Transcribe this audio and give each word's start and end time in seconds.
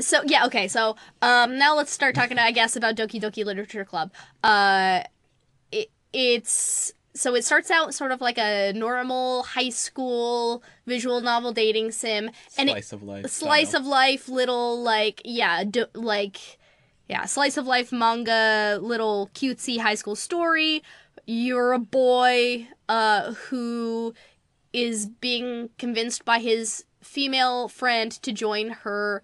so 0.00 0.22
yeah, 0.26 0.46
okay. 0.46 0.68
So 0.68 0.96
um, 1.22 1.58
now 1.58 1.76
let's 1.76 1.92
start 1.92 2.14
talking, 2.14 2.38
I 2.38 2.52
guess, 2.52 2.76
about 2.76 2.96
Doki 2.96 3.20
Doki 3.20 3.44
Literature 3.44 3.84
Club. 3.84 4.12
Uh, 4.42 5.02
it, 5.72 5.90
it's 6.12 6.92
so 7.14 7.34
it 7.34 7.44
starts 7.44 7.70
out 7.70 7.94
sort 7.94 8.12
of 8.12 8.20
like 8.20 8.38
a 8.38 8.72
normal 8.72 9.42
high 9.42 9.68
school 9.68 10.62
visual 10.86 11.20
novel 11.20 11.52
dating 11.52 11.90
sim, 11.92 12.30
and 12.56 12.68
it, 12.68 12.72
Slice 12.72 12.92
of 12.92 13.02
life. 13.02 13.26
slice 13.26 13.68
style. 13.70 13.80
of 13.80 13.86
life 13.86 14.28
little 14.28 14.80
like 14.82 15.20
yeah 15.24 15.64
do, 15.64 15.86
like 15.94 16.58
yeah 17.08 17.24
slice 17.24 17.56
of 17.56 17.66
life 17.66 17.92
manga 17.92 18.78
little 18.80 19.28
cutesy 19.34 19.78
high 19.80 19.96
school 19.96 20.14
story 20.14 20.82
you're 21.26 21.72
a 21.72 21.78
boy 21.78 22.68
uh 22.88 23.32
who 23.32 24.14
is 24.72 25.06
being 25.06 25.68
convinced 25.78 26.24
by 26.24 26.38
his 26.38 26.84
female 27.02 27.66
friend 27.66 28.12
to 28.12 28.32
join 28.32 28.70
her 28.70 29.22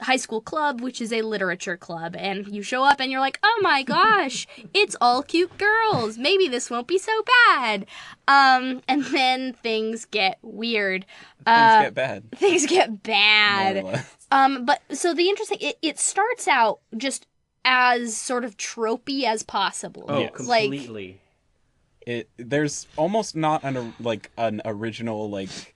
high 0.00 0.16
school 0.16 0.40
club 0.40 0.80
which 0.80 1.00
is 1.00 1.12
a 1.12 1.22
literature 1.22 1.76
club 1.76 2.14
and 2.16 2.46
you 2.48 2.62
show 2.62 2.84
up 2.84 3.00
and 3.00 3.10
you're 3.10 3.20
like 3.20 3.38
oh 3.42 3.58
my 3.62 3.82
gosh 3.96 4.46
it's 4.72 4.96
all 5.00 5.22
cute 5.22 5.56
girls 5.58 6.16
maybe 6.16 6.48
this 6.48 6.70
won't 6.70 6.86
be 6.86 6.98
so 6.98 7.12
bad 7.48 7.86
um 8.28 8.80
and 8.88 9.04
then 9.06 9.52
things 9.52 10.04
get 10.06 10.38
weird 10.42 11.04
Things 11.44 11.56
uh, 11.58 11.82
get 11.82 11.94
bad. 11.94 12.30
things 12.36 12.64
get 12.66 13.02
bad. 13.02 14.02
Um, 14.30 14.64
but 14.64 14.80
so 14.90 15.12
the 15.12 15.28
interesting, 15.28 15.58
it, 15.60 15.76
it 15.82 15.98
starts 15.98 16.48
out 16.48 16.80
just 16.96 17.26
as 17.66 18.16
sort 18.16 18.44
of 18.44 18.56
tropey 18.56 19.24
as 19.24 19.42
possible. 19.42 20.06
Oh, 20.08 20.20
Yes. 20.20 20.40
Like- 20.40 20.70
completely. 20.70 21.20
It 22.06 22.30
there's 22.38 22.86
almost 22.96 23.36
not 23.36 23.62
an 23.62 23.92
like 24.00 24.30
an 24.38 24.62
original 24.64 25.28
like 25.28 25.73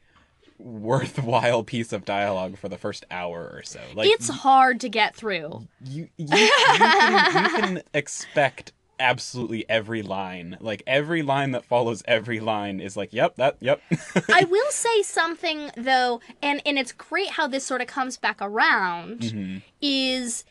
worthwhile 0.58 1.62
piece 1.62 1.92
of 1.92 2.04
dialogue 2.04 2.58
for 2.58 2.68
the 2.68 2.78
first 2.78 3.04
hour 3.10 3.50
or 3.54 3.62
so. 3.62 3.80
Like 3.94 4.08
it's 4.08 4.28
hard 4.28 4.80
to 4.80 4.88
get 4.88 5.14
through. 5.14 5.66
you 5.84 6.08
you, 6.16 6.26
you, 6.26 6.50
can, 6.76 7.44
you 7.44 7.50
can 7.50 7.82
expect 7.94 8.72
absolutely 9.00 9.68
every 9.68 10.02
line. 10.02 10.56
Like 10.60 10.82
every 10.86 11.22
line 11.22 11.52
that 11.52 11.64
follows 11.64 12.02
every 12.06 12.40
line 12.40 12.80
is 12.80 12.96
like, 12.96 13.12
yep, 13.12 13.36
that, 13.36 13.56
yep. 13.60 13.80
I 14.32 14.44
will 14.44 14.70
say 14.70 15.02
something 15.02 15.70
though, 15.76 16.20
and 16.42 16.60
and 16.66 16.78
it's 16.78 16.92
great 16.92 17.30
how 17.30 17.46
this 17.46 17.64
sort 17.64 17.80
of 17.80 17.86
comes 17.86 18.16
back 18.16 18.38
around. 18.40 19.20
Mhm. 19.20 19.62
Is 19.80 20.44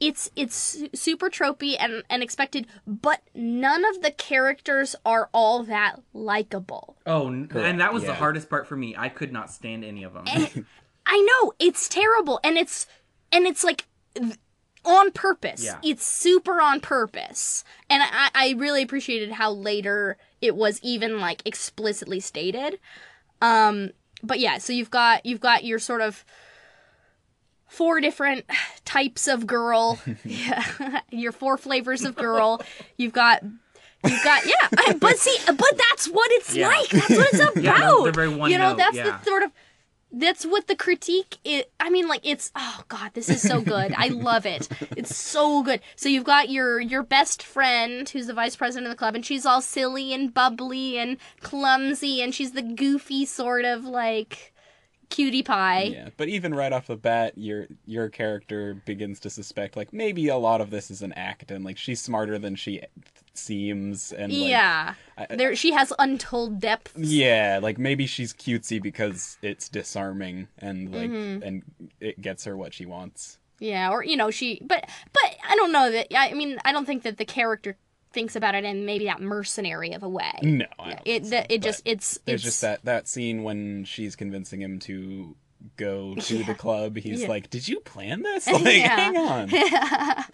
it's 0.00 0.30
it's 0.34 0.82
super 0.94 1.28
tropey 1.28 1.76
and, 1.78 2.02
and 2.08 2.22
expected, 2.22 2.66
but 2.86 3.20
none 3.34 3.84
of 3.84 4.02
the 4.02 4.10
characters 4.10 4.96
are 5.04 5.28
all 5.32 5.62
that 5.64 6.00
likable. 6.14 6.96
Oh, 7.06 7.26
Correct, 7.28 7.54
and 7.54 7.80
that 7.80 7.92
was 7.92 8.04
the 8.04 8.14
hardest 8.14 8.48
part 8.48 8.66
for 8.66 8.76
me. 8.76 8.94
I 8.96 9.08
could 9.08 9.32
not 9.32 9.50
stand 9.50 9.84
any 9.84 10.02
of 10.02 10.14
them. 10.14 10.24
I 11.06 11.20
know 11.20 11.52
it's 11.58 11.88
terrible, 11.88 12.40
and 12.42 12.56
it's 12.56 12.86
and 13.30 13.46
it's 13.46 13.62
like 13.62 13.86
on 14.84 15.12
purpose. 15.12 15.64
Yeah. 15.64 15.78
It's 15.82 16.06
super 16.06 16.60
on 16.60 16.80
purpose, 16.80 17.62
and 17.90 18.02
I 18.02 18.30
I 18.34 18.54
really 18.56 18.82
appreciated 18.82 19.32
how 19.32 19.52
later 19.52 20.16
it 20.40 20.56
was 20.56 20.80
even 20.82 21.20
like 21.20 21.42
explicitly 21.44 22.20
stated. 22.20 22.78
Um, 23.42 23.90
but 24.22 24.38
yeah, 24.38 24.58
so 24.58 24.72
you've 24.72 24.90
got 24.90 25.26
you've 25.26 25.40
got 25.40 25.64
your 25.64 25.78
sort 25.78 26.00
of 26.00 26.24
four 27.70 28.00
different 28.00 28.44
types 28.84 29.26
of 29.28 29.46
girl, 29.46 29.98
yeah, 30.24 31.00
your 31.10 31.32
four 31.32 31.56
flavors 31.56 32.04
of 32.04 32.14
girl. 32.16 32.60
You've 32.98 33.12
got. 33.14 33.42
You've 34.02 34.24
got 34.24 34.46
yeah, 34.46 34.92
but 34.98 35.18
see, 35.18 35.36
but 35.46 35.72
that's 35.90 36.08
what 36.08 36.30
it's 36.32 36.56
Yeah. 36.56 36.68
like. 36.68 36.88
That's 36.88 37.10
what 37.10 37.28
it's 37.34 37.40
about. 37.40 37.62
Yeah, 37.62 38.00
they're 38.02 38.12
very 38.12 38.28
one 38.30 38.50
you 38.50 38.56
know, 38.56 38.70
note, 38.70 38.78
that's 38.78 38.96
yeah. 38.96 39.18
the 39.18 39.24
sort 39.24 39.42
of 39.42 39.52
that's 40.12 40.44
what 40.44 40.66
the 40.66 40.74
critique 40.74 41.36
is 41.44 41.62
i 41.78 41.88
mean 41.88 42.08
like 42.08 42.22
it's 42.24 42.50
oh 42.56 42.80
god 42.88 43.12
this 43.14 43.28
is 43.28 43.40
so 43.40 43.60
good 43.60 43.94
i 43.96 44.08
love 44.08 44.44
it 44.44 44.68
it's 44.96 45.14
so 45.14 45.62
good 45.62 45.80
so 45.94 46.08
you've 46.08 46.24
got 46.24 46.50
your 46.50 46.80
your 46.80 47.04
best 47.04 47.44
friend 47.44 48.08
who's 48.08 48.26
the 48.26 48.34
vice 48.34 48.56
president 48.56 48.86
of 48.88 48.90
the 48.90 48.96
club 48.98 49.14
and 49.14 49.24
she's 49.24 49.46
all 49.46 49.60
silly 49.60 50.12
and 50.12 50.34
bubbly 50.34 50.98
and 50.98 51.16
clumsy 51.42 52.20
and 52.20 52.34
she's 52.34 52.50
the 52.52 52.62
goofy 52.62 53.24
sort 53.24 53.64
of 53.64 53.84
like 53.84 54.49
cutie 55.10 55.42
pie 55.42 55.82
yeah, 55.82 56.08
but 56.16 56.28
even 56.28 56.54
right 56.54 56.72
off 56.72 56.86
the 56.86 56.96
bat, 56.96 57.36
your 57.36 57.66
your 57.86 58.08
character 58.08 58.74
begins 58.86 59.20
to 59.20 59.30
suspect 59.30 59.76
like 59.76 59.92
maybe 59.92 60.28
a 60.28 60.36
lot 60.36 60.60
of 60.60 60.70
this 60.70 60.90
is 60.90 61.02
an 61.02 61.12
act, 61.14 61.50
and 61.50 61.64
like 61.64 61.76
she's 61.76 62.00
smarter 62.00 62.38
than 62.38 62.54
she 62.56 62.80
seems, 63.34 64.12
and 64.12 64.32
like, 64.32 64.48
yeah 64.50 64.94
I- 65.18 65.34
there 65.36 65.54
she 65.56 65.72
has 65.72 65.92
untold 65.98 66.60
depths 66.60 66.92
Yeah, 66.96 67.58
like 67.62 67.78
maybe 67.78 68.06
she's 68.06 68.32
cutesy 68.32 68.80
because 68.82 69.38
it's 69.42 69.68
disarming 69.68 70.48
and 70.58 70.92
like 70.94 71.10
Mhm. 71.10 71.42
and 71.46 71.62
it 72.00 72.20
gets 72.20 72.44
her 72.44 72.56
what 72.56 72.74
she 72.74 72.86
wants. 72.86 73.38
yeah 73.58 73.90
or 73.90 74.02
you 74.02 74.16
know 74.16 74.30
she 74.30 74.58
but 74.64 74.88
but 75.12 75.22
i 75.48 75.54
don't 75.56 75.70
know 75.72 75.90
that 75.90 76.06
i 76.18 76.32
mean 76.32 76.58
i 76.64 76.72
don't 76.72 76.86
think 76.86 77.02
that 77.02 77.18
the 77.18 77.26
character 77.26 77.76
thinks 78.12 78.34
about 78.36 78.54
it 78.54 78.64
in 78.64 78.84
maybe 78.84 79.04
that 79.06 79.20
mercenary 79.20 79.92
of 79.92 80.02
a 80.02 80.08
way 80.08 80.32
No, 80.42 80.66
it 81.04 81.26
so, 81.26 81.44
it 81.48 81.62
just 81.62 81.82
it's 81.84 82.18
there's 82.24 82.36
it's 82.36 82.44
just 82.44 82.60
that 82.62 82.84
that 82.84 83.06
scene 83.08 83.42
when 83.42 83.84
she's 83.84 84.16
convincing 84.16 84.60
him 84.60 84.78
to 84.80 85.36
go 85.76 86.14
to 86.16 86.38
Yeah. 86.38 86.46
the 86.46 86.54
club. 86.54 86.96
He's 86.96 87.22
Yeah. 87.22 87.28
like, 87.28 87.50
"Did 87.50 87.68
you 87.68 87.80
plan 87.80 88.22
this? 88.22 88.46
Like, 88.50 88.64
Yeah. 88.64 88.96
hang 88.96 89.16
on." 89.16 90.24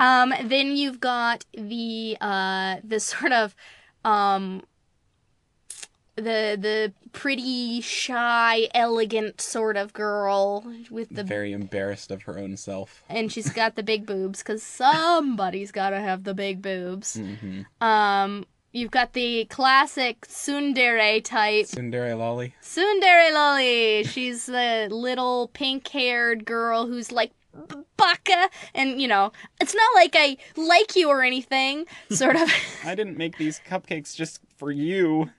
um, 0.32 0.48
then 0.48 0.76
you've 0.76 1.00
got 1.00 1.44
the 1.54 2.16
uh, 2.20 2.76
the 2.84 3.00
sort 3.00 3.32
of 3.32 3.54
um, 4.04 4.62
the 6.22 6.56
the 6.60 6.92
pretty 7.12 7.80
shy, 7.80 8.68
elegant 8.74 9.40
sort 9.40 9.76
of 9.76 9.92
girl 9.92 10.64
with 10.90 11.08
the 11.10 11.24
Very 11.24 11.52
embarrassed 11.52 12.10
of 12.10 12.22
her 12.24 12.38
own 12.38 12.56
self. 12.56 13.02
and 13.08 13.32
she's 13.32 13.50
got 13.50 13.74
the 13.76 13.82
big 13.82 14.04
boobs 14.06 14.38
because 14.42 14.62
somebody's 14.62 15.72
got 15.72 15.90
to 15.90 16.00
have 16.00 16.24
the 16.24 16.34
big 16.34 16.60
boobs. 16.62 17.14
hmm 17.18 17.62
Um, 17.80 18.44
you've 18.72 18.90
got 18.90 19.14
the 19.14 19.46
classic 19.46 20.20
tsundere 20.26 21.22
type. 21.24 21.66
Tsundere 21.66 22.16
Lolly. 22.16 22.54
Tsundere 22.62 23.32
Lolly. 23.32 24.04
She's 24.04 24.46
the 24.46 24.88
little 24.90 25.48
pink-haired 25.54 26.44
girl 26.44 26.86
who's 26.86 27.10
like 27.10 27.32
baka, 27.96 28.50
and 28.74 29.00
you 29.00 29.08
know, 29.08 29.32
it's 29.60 29.74
not 29.74 29.90
like 29.94 30.14
I 30.14 30.36
like 30.56 30.94
you 30.94 31.08
or 31.08 31.22
anything. 31.22 31.86
Sort 32.10 32.36
of 32.36 32.48
I 32.84 32.94
didn't 32.94 33.16
make 33.16 33.38
these 33.38 33.60
cupcakes 33.66 34.14
just 34.14 34.40
for 34.56 34.70
you, 34.70 35.30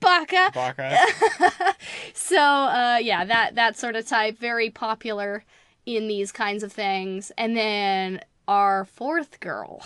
baka. 0.00 0.50
Baka. 0.54 0.98
So, 2.14 2.38
uh, 2.40 2.98
yeah, 3.00 3.24
that 3.24 3.54
that 3.54 3.76
sort 3.78 3.94
of 3.96 4.06
type, 4.06 4.38
very 4.38 4.70
popular 4.70 5.44
in 5.84 6.08
these 6.08 6.32
kinds 6.32 6.62
of 6.62 6.72
things. 6.72 7.30
And 7.38 7.56
then 7.56 8.20
our 8.48 8.84
fourth 8.84 9.38
girl, 9.40 9.82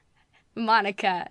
Monika. 0.56 1.28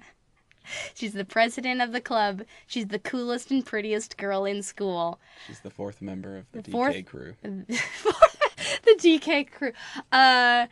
She's 0.95 1.13
the 1.13 1.23
president 1.25 1.81
of 1.81 1.91
the 1.93 2.01
club. 2.01 2.43
She's 2.65 2.87
the 2.87 2.99
coolest 2.99 3.51
and 3.51 3.65
prettiest 3.65 4.17
girl 4.17 4.43
in 4.45 4.61
school. 4.63 5.19
She's 5.45 5.61
the 5.61 5.69
fourth 5.69 6.01
member 6.01 6.37
of 6.37 6.45
the, 6.51 6.61
The 6.61 6.69
DK 6.69 6.71
fourth- 6.71 7.05
crew. 7.05 7.33
the 7.43 8.95
DK 8.97 9.49
crew. 9.51 9.71
Uh, 10.11 10.67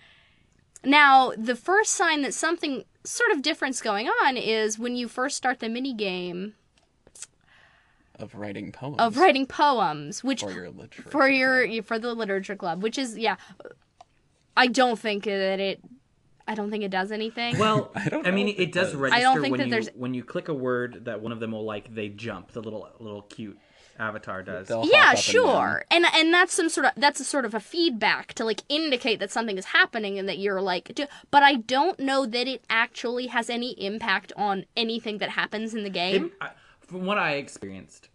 now, 0.83 1.31
the 1.37 1.55
first 1.55 1.91
sign 1.93 2.23
that 2.23 2.33
something 2.33 2.83
sort 3.05 3.31
of 3.31 3.41
different's 3.41 3.81
going 3.81 4.07
on 4.25 4.35
is 4.35 4.77
when 4.77 4.95
you 4.95 5.07
first 5.07 5.37
start 5.37 5.59
the 5.59 5.69
mini 5.69 5.93
game 5.93 6.55
Of 8.19 8.35
writing 8.35 8.71
poems. 8.71 8.97
of 8.99 9.17
writing 9.17 9.45
poems, 9.45 10.23
which 10.23 10.41
for 10.41 10.51
your 10.51 10.69
literature. 10.69 11.09
for 11.09 11.27
your 11.29 11.83
for 11.83 11.99
the 11.99 12.13
literature 12.13 12.55
club, 12.55 12.81
which 12.83 12.97
is 12.97 13.17
yeah. 13.17 13.35
I 14.57 14.67
don't 14.67 14.99
think 14.99 15.25
that 15.25 15.59
it. 15.59 15.81
I 16.47 16.53
don't 16.53 16.69
think 16.69 16.83
it 16.83 16.91
does 16.91 17.11
anything. 17.11 17.57
Well, 17.59 17.91
I 17.95 18.07
don't 18.09 18.27
I 18.27 18.31
mean, 18.31 18.47
it 18.47 18.59
it 18.59 18.71
does 18.71 18.91
does. 18.91 18.95
register 18.95 19.19
I 19.19 19.21
don't 19.21 19.41
think 19.41 19.51
when 19.51 19.59
that 19.59 19.65
you 19.67 19.71
there's- 19.71 19.89
when 19.95 20.13
you 20.13 20.23
click 20.23 20.47
a 20.47 20.53
word 20.53 21.05
that 21.05 21.21
one 21.21 21.31
of 21.31 21.39
them 21.39 21.51
will 21.51 21.65
like. 21.65 21.93
They 21.93 22.09
jump. 22.09 22.51
The 22.51 22.61
little 22.61 22.87
little 22.99 23.23
cute 23.23 23.57
avatar 23.97 24.43
does. 24.43 24.67
They'll 24.67 24.85
yeah, 24.85 25.05
up 25.05 25.09
and 25.11 25.19
sure, 25.19 25.85
and, 25.89 26.05
and 26.13 26.33
that's 26.33 26.53
some 26.53 26.67
sort 26.69 26.87
of 26.87 26.91
that's 26.97 27.19
a 27.19 27.23
sort 27.23 27.45
of 27.45 27.53
a 27.53 27.59
feedback 27.61 28.33
to 28.35 28.43
like 28.45 28.61
indicate 28.69 29.19
that 29.19 29.31
something 29.31 29.57
is 29.57 29.65
happening 29.65 30.19
and 30.19 30.27
that 30.29 30.37
you're 30.37 30.61
like, 30.61 30.93
do, 30.93 31.05
but 31.31 31.43
I 31.43 31.55
don't 31.55 31.97
know 31.99 32.25
that 32.25 32.47
it 32.47 32.63
actually 32.69 33.27
has 33.27 33.49
any 33.49 33.71
impact 33.83 34.33
on 34.35 34.65
anything 34.75 35.17
that 35.19 35.29
happens 35.29 35.73
in 35.73 35.83
the 35.83 35.89
game. 35.89 36.25
It- 36.25 36.31
I- 36.41 36.49
from 36.87 37.05
what 37.05 37.17
I 37.17 37.33
experienced, 37.33 38.09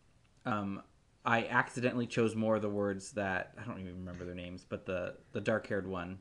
um, 0.47 0.83
I 1.25 1.45
accidentally 1.47 2.07
chose 2.07 2.35
more 2.35 2.57
of 2.57 2.63
the 2.63 2.69
words 2.71 3.13
that 3.13 3.53
I 3.61 3.65
don't 3.67 3.81
even 3.81 3.97
remember 3.97 4.25
their 4.25 4.35
names, 4.35 4.65
but 4.69 4.87
the 4.87 5.17
the 5.33 5.41
dark 5.41 5.67
haired 5.67 5.87
one. 5.87 6.19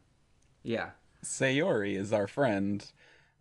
Yeah. 0.63 0.92
Sayori 1.24 1.96
is 1.98 2.12
our 2.13 2.28
friend. 2.28 2.86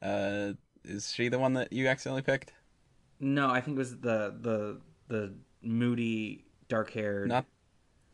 Uh, 0.00 0.52
is 0.84 1.12
she 1.12 1.28
the 1.28 1.38
one 1.38 1.54
that 1.54 1.72
you 1.72 1.88
accidentally 1.88 2.22
picked? 2.22 2.52
No, 3.20 3.50
I 3.50 3.60
think 3.60 3.76
it 3.76 3.78
was 3.78 3.98
the 3.98 4.34
the 4.40 4.80
the 5.08 5.34
moody 5.62 6.44
dark 6.68 6.92
haired. 6.92 7.28
Not 7.28 7.46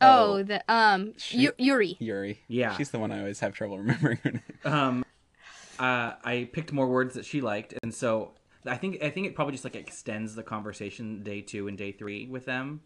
oh, 0.01 0.41
the 0.43 0.63
um 0.71 1.13
She- 1.17 1.37
Yu- 1.39 1.53
Yuri. 1.57 1.97
Yuri. 1.99 2.39
Yeah. 2.47 2.75
She's 2.75 2.89
the 2.91 2.99
one 2.99 3.11
I 3.11 3.19
always 3.19 3.39
have 3.41 3.53
trouble 3.53 3.77
remembering 3.79 4.17
her 4.23 4.31
name. 4.31 4.41
um 4.65 5.05
uh, 5.77 6.13
I 6.23 6.49
picked 6.53 6.71
more 6.71 6.87
words 6.87 7.15
that 7.15 7.25
she 7.25 7.41
liked, 7.41 7.73
and 7.83 7.93
so 7.93 8.31
I 8.67 8.77
think 8.77 9.03
I 9.03 9.09
think 9.09 9.27
it 9.27 9.35
probably 9.35 9.51
just 9.53 9.63
like 9.63 9.75
extends 9.75 10.35
the 10.35 10.43
conversation 10.43 11.23
day 11.23 11.41
two 11.41 11.67
and 11.67 11.77
day 11.77 11.91
three 11.91 12.27
with 12.27 12.45
them. 12.45 12.81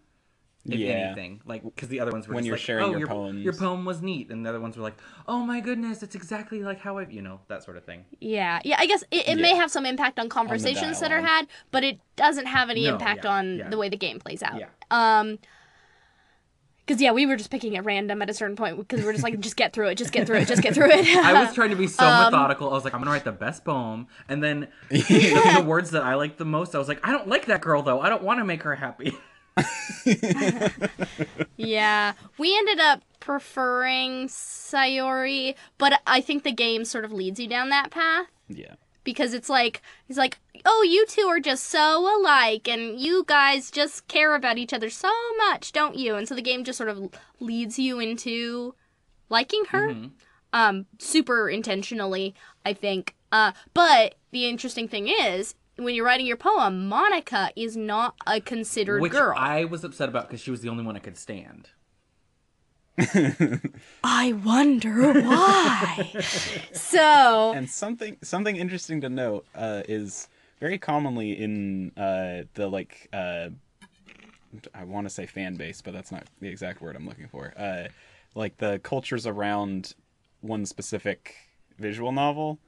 if 0.65 0.77
Yeah. 0.77 0.89
anything. 0.89 1.39
Like 1.45 1.63
because 1.63 1.87
the 1.87 2.01
other 2.01 2.11
ones 2.11 2.27
were 2.27 2.35
When 2.35 2.43
just 2.43 2.47
you're 2.47 2.55
like, 2.57 2.61
sharing 2.61 2.83
oh, 2.85 2.89
your 2.89 2.99
your 2.99 3.07
poems." 3.07 3.43
your 3.45 3.53
poem 3.53 3.85
was 3.85 4.01
neat, 4.01 4.29
and 4.29 4.45
the 4.45 4.49
other 4.49 4.59
ones 4.59 4.75
were 4.75 4.83
like, 4.83 4.97
oh 5.25 5.39
my 5.39 5.61
goodness, 5.61 6.03
it's 6.03 6.15
exactly 6.15 6.61
like 6.63 6.79
how 6.79 6.97
I, 6.97 7.07
you 7.07 7.21
know, 7.21 7.39
that 7.47 7.63
sort 7.63 7.77
of 7.77 7.85
thing. 7.85 8.03
Yeah, 8.19 8.59
yeah. 8.65 8.75
I 8.77 8.85
guess 8.85 9.03
it, 9.09 9.29
it 9.29 9.35
may 9.39 9.55
have 9.55 9.71
some 9.71 9.85
impact 9.85 10.19
on 10.19 10.27
conversations 10.27 10.99
that 10.99 11.13
are 11.13 11.21
had, 11.21 11.47
but 11.71 11.85
it 11.85 11.99
doesn't 12.17 12.47
have 12.47 12.69
any 12.69 12.83
No, 12.87 12.93
impact 12.95 13.23
yeah, 13.23 13.31
on 13.37 13.55
yeah. 13.57 13.69
the 13.69 13.77
way 13.77 13.87
the 13.87 13.97
game 13.97 14.19
plays 14.19 14.43
out. 14.43 14.59
Yeah. 14.59 14.67
Um. 14.91 15.39
Because 16.89 17.03
yeah, 17.03 17.12
we 17.12 17.27
were 17.27 17.36
just 17.36 17.51
picking 17.51 17.77
at 17.77 17.86
random 17.86 18.19
at 18.24 18.31
a 18.31 18.33
certain 18.33 18.56
point 18.56 18.75
because 18.75 19.06
we're 19.06 19.12
just 19.12 19.24
like, 19.24 19.39
just 19.41 19.56
get 19.56 19.74
through 19.74 19.89
it, 19.89 19.95
just 19.95 20.12
get 20.12 20.25
through 20.25 20.38
it, 20.38 20.47
just 20.47 20.63
get 20.63 20.74
through 20.74 20.89
it. 20.89 21.06
I 21.24 21.44
was 21.44 21.53
trying 21.53 21.69
to 21.69 21.75
be 21.75 21.86
so 21.86 22.03
Um, 22.09 22.31
methodical. 22.33 22.68
I 22.68 22.74
was 22.74 22.83
like, 22.83 22.95
I'm 22.95 23.00
gonna 23.00 23.12
write 23.12 23.25
the 23.25 23.31
best 23.31 23.63
poem, 23.63 24.07
and 24.27 24.44
then 24.44 24.69
the, 24.89 24.97
the 25.57 25.63
words 25.68 25.91
that 25.91 26.01
I 26.01 26.15
liked 26.15 26.39
the 26.39 26.45
most, 26.45 26.74
I 26.74 26.80
was 26.80 26.88
like, 26.88 27.07
I 27.07 27.12
don't 27.12 27.27
like 27.27 27.45
that 27.45 27.62
girl 27.62 27.83
though. 27.83 28.01
I 28.01 28.09
don't 28.09 28.24
want 28.24 28.39
to 28.39 28.44
make 28.44 28.63
her 28.63 28.74
happy. 28.74 29.15
yeah, 31.57 32.13
we 32.39 32.57
ended 32.57 32.80
up 32.80 33.03
preferring 33.19 34.27
Sayori, 34.27 35.53
but 35.77 36.01
I 36.07 36.21
think 36.21 36.41
the 36.41 36.51
game 36.51 36.86
sort 36.86 37.06
of 37.06 37.12
leads 37.13 37.39
you 37.39 37.47
down 37.47 37.69
that 37.69 37.91
path. 37.91 38.25
Yeah. 38.47 38.74
Because 39.09 39.33
it's 39.33 39.50
like 39.50 39.81
he's 40.07 40.17
like 40.17 40.38
oh 40.65 40.85
you 40.88 41.06
two 41.07 41.27
are 41.33 41.39
just 41.39 41.63
so 41.63 42.06
alike 42.15 42.67
and 42.67 43.00
you 43.00 43.23
guys 43.25 43.71
just 43.71 44.07
care 44.07 44.35
about 44.35 44.57
each 44.59 44.71
other 44.71 44.89
so 44.89 45.11
much 45.38 45.71
don't 45.71 45.95
you? 45.95 46.15
And 46.15 46.27
so 46.27 46.35
the 46.35 46.44
game 46.44 46.63
just 46.63 46.77
sort 46.77 46.89
of 46.89 47.09
leads 47.39 47.79
you 47.79 48.00
into 48.00 48.75
liking 49.29 49.63
her 49.69 49.95
um 50.53 50.85
super 51.00 51.50
intentionally 51.50 52.35
i 52.65 52.73
think. 52.73 53.15
Uh 53.31 53.51
but 53.73 54.15
the 54.31 54.47
interesting 54.47 54.88
thing 54.88 55.07
is 55.07 55.55
when 55.77 55.95
you're 55.95 56.05
writing 56.05 56.25
your 56.27 56.38
poem 56.38 56.89
monika 56.89 57.50
is 57.55 57.75
not 57.77 58.15
a 58.27 58.39
considered 58.41 59.01
Which 59.01 59.12
girl. 59.13 59.33
I 59.38 59.65
was 59.65 59.83
upset 59.83 60.09
about 60.09 60.27
because 60.27 60.41
she 60.41 60.51
was 60.51 60.62
the 60.62 60.69
only 60.69 60.83
one 60.83 60.95
I 60.95 61.00
could 61.00 61.17
stand. 61.17 61.69
I 64.04 64.34
wonder 64.34 65.13
why 65.13 66.12
so 66.74 67.54
And 67.56 67.69
something 67.69 68.18
something 68.22 68.56
interesting 68.56 69.01
to 69.01 69.10
note 69.10 69.46
uh, 69.56 69.84
is 69.88 70.28
very 70.60 70.78
commonly 70.78 71.31
in 71.31 71.92
uh, 71.98 72.44
the 72.56 72.68
like 72.68 73.10
uh, 73.13 73.50
I 74.74 74.84
want 74.84 75.07
to 75.07 75.10
say 75.10 75.25
fan 75.25 75.56
base, 75.56 75.81
but 75.81 75.94
that's 75.94 76.12
not 76.12 76.28
the 76.42 76.50
exact 76.50 76.81
word 76.81 76.96
I'm 76.96 77.07
looking 77.07 77.28
for. 77.28 77.54
Uh, 77.57 77.88
like 78.36 78.57
the 78.57 78.80
cultures 78.80 79.25
around 79.25 79.94
one 80.42 80.66
specific 80.66 81.36
visual 81.78 82.12
novel, 82.12 82.60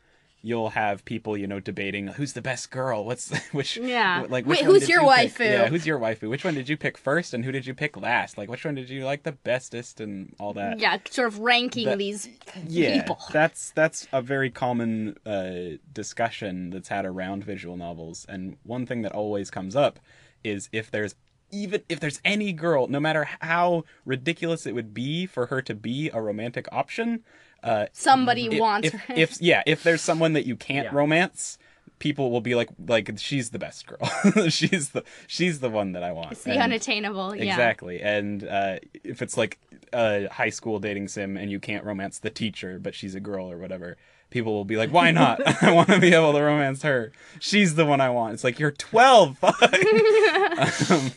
you'll 0.44 0.72
have 0.72 1.06
people 1.06 1.38
you 1.38 1.46
know 1.48 1.60
debating 1.60 2.08
who's 2.08 2.34
the 2.34 2.42
best 2.42 2.72
girl. 2.72 3.06
What's 3.06 3.30
which? 3.52 3.78
Yeah. 3.78 4.26
Like 4.30 4.46
which 4.46 4.62
one 4.62 4.72
who's 4.72 4.90
your 4.90 5.04
you 5.04 5.10
pick? 5.10 5.34
waifu? 5.36 5.46
Yeah, 5.46 5.68
who's 5.68 5.86
your 5.86 6.00
waifu? 6.00 6.30
Which 6.30 6.44
one 6.44 6.54
did 6.56 6.68
you 6.70 6.78
pick 6.78 6.98
first, 6.98 7.34
and 7.34 7.46
who 7.46 7.52
did 7.52 7.66
you 7.66 7.74
pick 7.74 7.96
last? 7.98 8.38
Like 8.38 8.50
which 8.50 8.66
one 8.66 8.76
did 8.76 8.90
you 8.90 9.06
like 9.06 9.24
the 9.24 9.32
bestest, 9.34 10.00
and 10.02 10.36
all 10.40 10.54
that 10.54 10.80
yeah 10.80 10.98
sort 11.10 11.28
of 11.28 11.40
ranking 11.40 11.86
That- 11.86 11.98
these 11.98 12.28
yeah, 12.68 13.00
people 13.02 13.20
that's 13.32 13.72
that's 13.72 14.08
a 14.12 14.22
very 14.22 14.50
common 14.50 15.18
uh, 15.26 15.78
discussion 15.94 16.70
that's 16.72 16.90
had 16.90 17.06
around 17.06 17.44
visual 17.44 17.78
novels, 17.78 18.26
and 18.28 18.58
one 18.64 18.86
thing 18.86 19.02
that 19.04 19.12
always 19.12 19.50
comes 19.52 19.76
up 19.76 20.00
is 20.44 20.70
if 20.72 20.90
there's 20.90 21.16
even 21.52 21.82
if 21.90 22.00
there's 22.00 22.22
any 22.24 22.54
girl, 22.54 22.88
no 22.88 23.00
matter 23.00 23.28
how 23.42 23.84
ridiculous 24.06 24.66
it 24.66 24.74
would 24.74 24.94
be 24.94 25.26
for 25.26 25.48
her 25.48 25.62
to 25.62 25.76
be 25.76 26.10
a 26.14 26.22
romantic 26.22 26.66
option, 26.72 27.24
uh, 27.64 27.86
somebody 27.94 28.48
if, 28.48 28.60
wants 28.60 28.88
if, 28.88 28.94
her 28.94 29.14
if 29.16 29.42
yeah, 29.42 29.64
if 29.66 29.84
there's 29.84 30.02
someone 30.02 30.34
that 30.34 30.46
you 30.46 30.56
can't 30.56 30.86
Yeah. 30.86 30.96
romance, 30.96 31.58
people 32.00 32.32
will 32.32 32.42
be 32.42 32.56
like 32.56 32.70
like 32.88 33.12
she's 33.18 33.52
the 33.52 33.60
best 33.60 33.86
girl, 33.88 34.00
she's 34.50 34.90
the 34.90 35.04
she's 35.28 35.60
the 35.60 35.70
one 35.70 35.92
that 35.92 36.04
I 36.04 36.12
want. 36.12 36.32
it's 36.32 36.44
the 36.44 36.52
And- 36.52 36.62
unattainable 36.64 37.36
yeah 37.36 37.44
Exactly. 37.54 38.02
And 38.02 38.44
uh, 38.48 38.80
if 39.04 39.22
it's 39.22 39.38
like 39.38 39.60
a 39.94 40.28
high 40.32 40.50
school 40.50 40.80
dating 40.80 41.08
sim 41.10 41.38
and 41.38 41.52
you 41.52 41.60
can't 41.60 41.84
romance 41.86 42.20
the 42.20 42.30
teacher, 42.30 42.80
but 42.80 42.96
she's 42.96 43.14
a 43.16 43.20
girl 43.20 43.52
or 43.52 43.58
whatever, 43.58 43.98
people 44.32 44.54
will 44.54 44.66
be 44.66 44.78
like, 44.78 44.92
why 44.92 45.12
not? 45.12 45.42
I 45.64 45.72
want 45.72 45.90
to 45.90 46.00
be 46.00 46.14
able 46.14 46.32
to 46.34 46.42
romance 46.42 46.82
her. 46.84 47.12
She's 47.40 47.76
the 47.76 47.86
one 47.86 48.00
I 48.02 48.10
want. 48.10 48.34
It's 48.34 48.44
like, 48.46 48.58
you're 48.60 48.72
12. 48.72 49.38
Fuck. 49.38 49.62
um, 50.90 51.12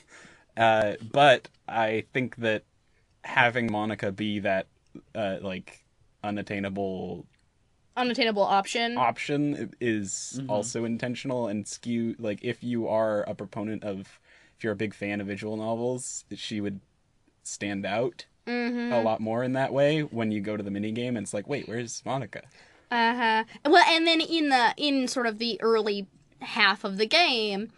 uh, 0.57 0.95
but 1.13 1.49
I 1.69 2.05
think 2.13 2.37
that 2.37 2.65
having 3.23 3.69
Monika 3.71 4.15
be 4.15 4.41
that, 4.41 4.67
uh, 5.15 5.37
like, 5.41 5.84
unattainable 6.25 7.27
unattainable 7.97 8.43
option 8.43 8.99
option 8.99 9.73
is 9.81 10.41
also 10.49 10.85
intentional 10.85 11.47
and 11.47 11.67
skew 11.69 12.17
like 12.19 12.41
if 12.43 12.65
you 12.65 12.89
are 12.89 13.23
a 13.23 13.35
proponent 13.35 13.85
of 13.85 14.01
if 14.57 14.65
you're 14.65 14.73
a 14.73 14.77
big 14.77 14.93
fan 14.93 15.21
of 15.21 15.29
visual 15.29 15.57
novels 15.57 16.25
she 16.35 16.61
would 16.61 16.81
stand 17.45 17.87
out 17.87 18.27
mm-hmm. 18.49 18.93
a 18.93 19.01
lot 19.01 19.21
more 19.21 19.45
in 19.45 19.53
that 19.53 19.73
way 19.73 20.01
when 20.01 20.33
you 20.33 20.41
go 20.41 20.57
to 20.57 20.63
the 20.63 20.71
mini 20.73 20.91
game 20.91 21.17
and 21.17 21.25
it's 21.25 21.35
like 21.35 21.47
wait 21.47 21.69
where's 21.69 22.03
monika 22.05 22.41
Uh-huh. 22.91 23.45
Well, 23.65 23.85
and 23.89 24.07
then 24.07 24.21
in 24.21 24.49
the 24.51 24.75
in 24.77 25.09
sort 25.09 25.27
of 25.27 25.39
the 25.39 25.61
early 25.63 26.07
half 26.41 26.85
of 26.85 26.97
the 26.97 27.07
game, 27.07 27.71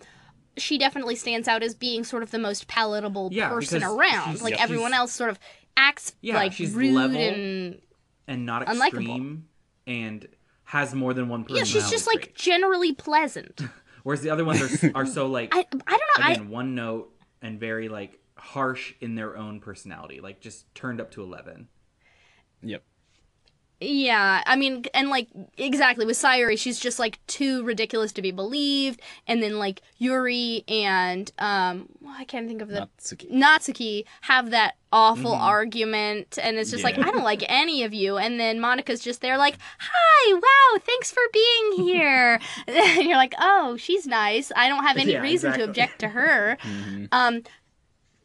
she 0.58 0.76
definitely 0.78 1.14
stands 1.16 1.46
out 1.48 1.62
as 1.62 1.74
being 1.74 2.04
sort 2.04 2.22
of 2.22 2.30
the 2.32 2.38
most 2.38 2.68
palatable 2.68 3.30
Yeah, 3.32 3.48
person 3.48 3.82
around. 3.82 4.42
Like 4.42 4.54
yeah, 4.54 4.62
everyone 4.62 4.92
else 4.92 5.12
sort 5.12 5.30
of 5.30 5.38
acts 5.76 6.14
Yeah, 6.20 6.34
like 6.36 6.52
she's 6.52 6.74
rude 6.74 6.92
level. 6.94 7.16
and 7.16 7.80
and 8.26 8.46
not 8.46 8.66
Unlikable. 8.66 8.86
extreme 8.86 9.48
and 9.86 10.26
has 10.64 10.94
more 10.94 11.14
than 11.14 11.28
one 11.28 11.40
yeah, 11.48 11.60
personality. 11.60 11.70
she's 11.70 11.90
just 11.90 12.06
like 12.06 12.22
trait. 12.22 12.34
generally 12.36 12.92
pleasant. 12.92 13.60
whereas 14.02 14.20
the 14.20 14.30
other 14.30 14.44
ones 14.44 14.82
are 14.84 14.90
are 14.94 15.06
so 15.06 15.26
like 15.26 15.54
I 15.54 15.66
I 15.86 15.98
don't 15.98 16.18
know. 16.18 16.24
I 16.24 16.36
one 16.48 16.74
note 16.74 17.12
and 17.42 17.58
very 17.60 17.88
like 17.88 18.18
harsh 18.36 18.94
in 19.00 19.14
their 19.14 19.36
own 19.36 19.60
personality, 19.60 20.20
like 20.20 20.40
just 20.40 20.72
turned 20.74 21.00
up 21.00 21.10
to 21.12 21.22
eleven. 21.22 21.68
yep 22.62 22.82
Yeah, 23.78 24.42
I 24.46 24.56
mean, 24.56 24.84
and 24.94 25.10
like 25.10 25.28
exactly 25.58 26.06
with 26.06 26.16
Sayuri, 26.16 26.58
she's 26.58 26.80
just 26.80 26.98
like 26.98 27.18
too 27.26 27.62
ridiculous 27.62 28.10
to 28.12 28.22
be 28.22 28.30
believed, 28.30 29.02
and 29.26 29.42
then 29.42 29.58
like 29.58 29.82
Yuri 29.98 30.64
and 30.66 31.30
um, 31.38 31.90
well, 32.00 32.14
I 32.16 32.24
can't 32.24 32.48
think 32.48 32.62
of 32.62 32.68
the 32.68 32.88
Natsuki. 32.98 33.30
Natsuki 33.30 34.04
have 34.22 34.48
that 34.50 34.76
awful 34.92 35.34
argument, 35.34 36.38
and 36.42 36.56
it's 36.56 36.70
just 36.70 36.84
like 36.84 36.96
I 36.96 37.10
don't 37.10 37.22
like 37.22 37.44
any 37.50 37.82
of 37.84 37.92
you, 37.92 38.16
and 38.16 38.40
then 38.40 38.60
Monika's 38.60 39.00
just 39.00 39.20
there 39.20 39.36
like, 39.36 39.58
"Hi, 39.78 40.32
wow, 40.34 40.80
thanks 40.82 41.12
for 41.12 41.22
being 41.34 41.72
here," 41.86 42.40
and 42.66 43.02
you're 43.06 43.16
like, 43.18 43.34
"Oh, 43.38 43.76
she's 43.76 44.06
nice. 44.06 44.50
I 44.56 44.68
don't 44.70 44.84
have 44.84 44.96
any 44.96 45.12
Yeah, 45.12 45.20
reason 45.20 45.52
to 45.52 45.64
object 45.64 45.98
to 45.98 46.08
her." 46.08 46.56
Mhm. 46.66 47.08
Um, 47.12 47.42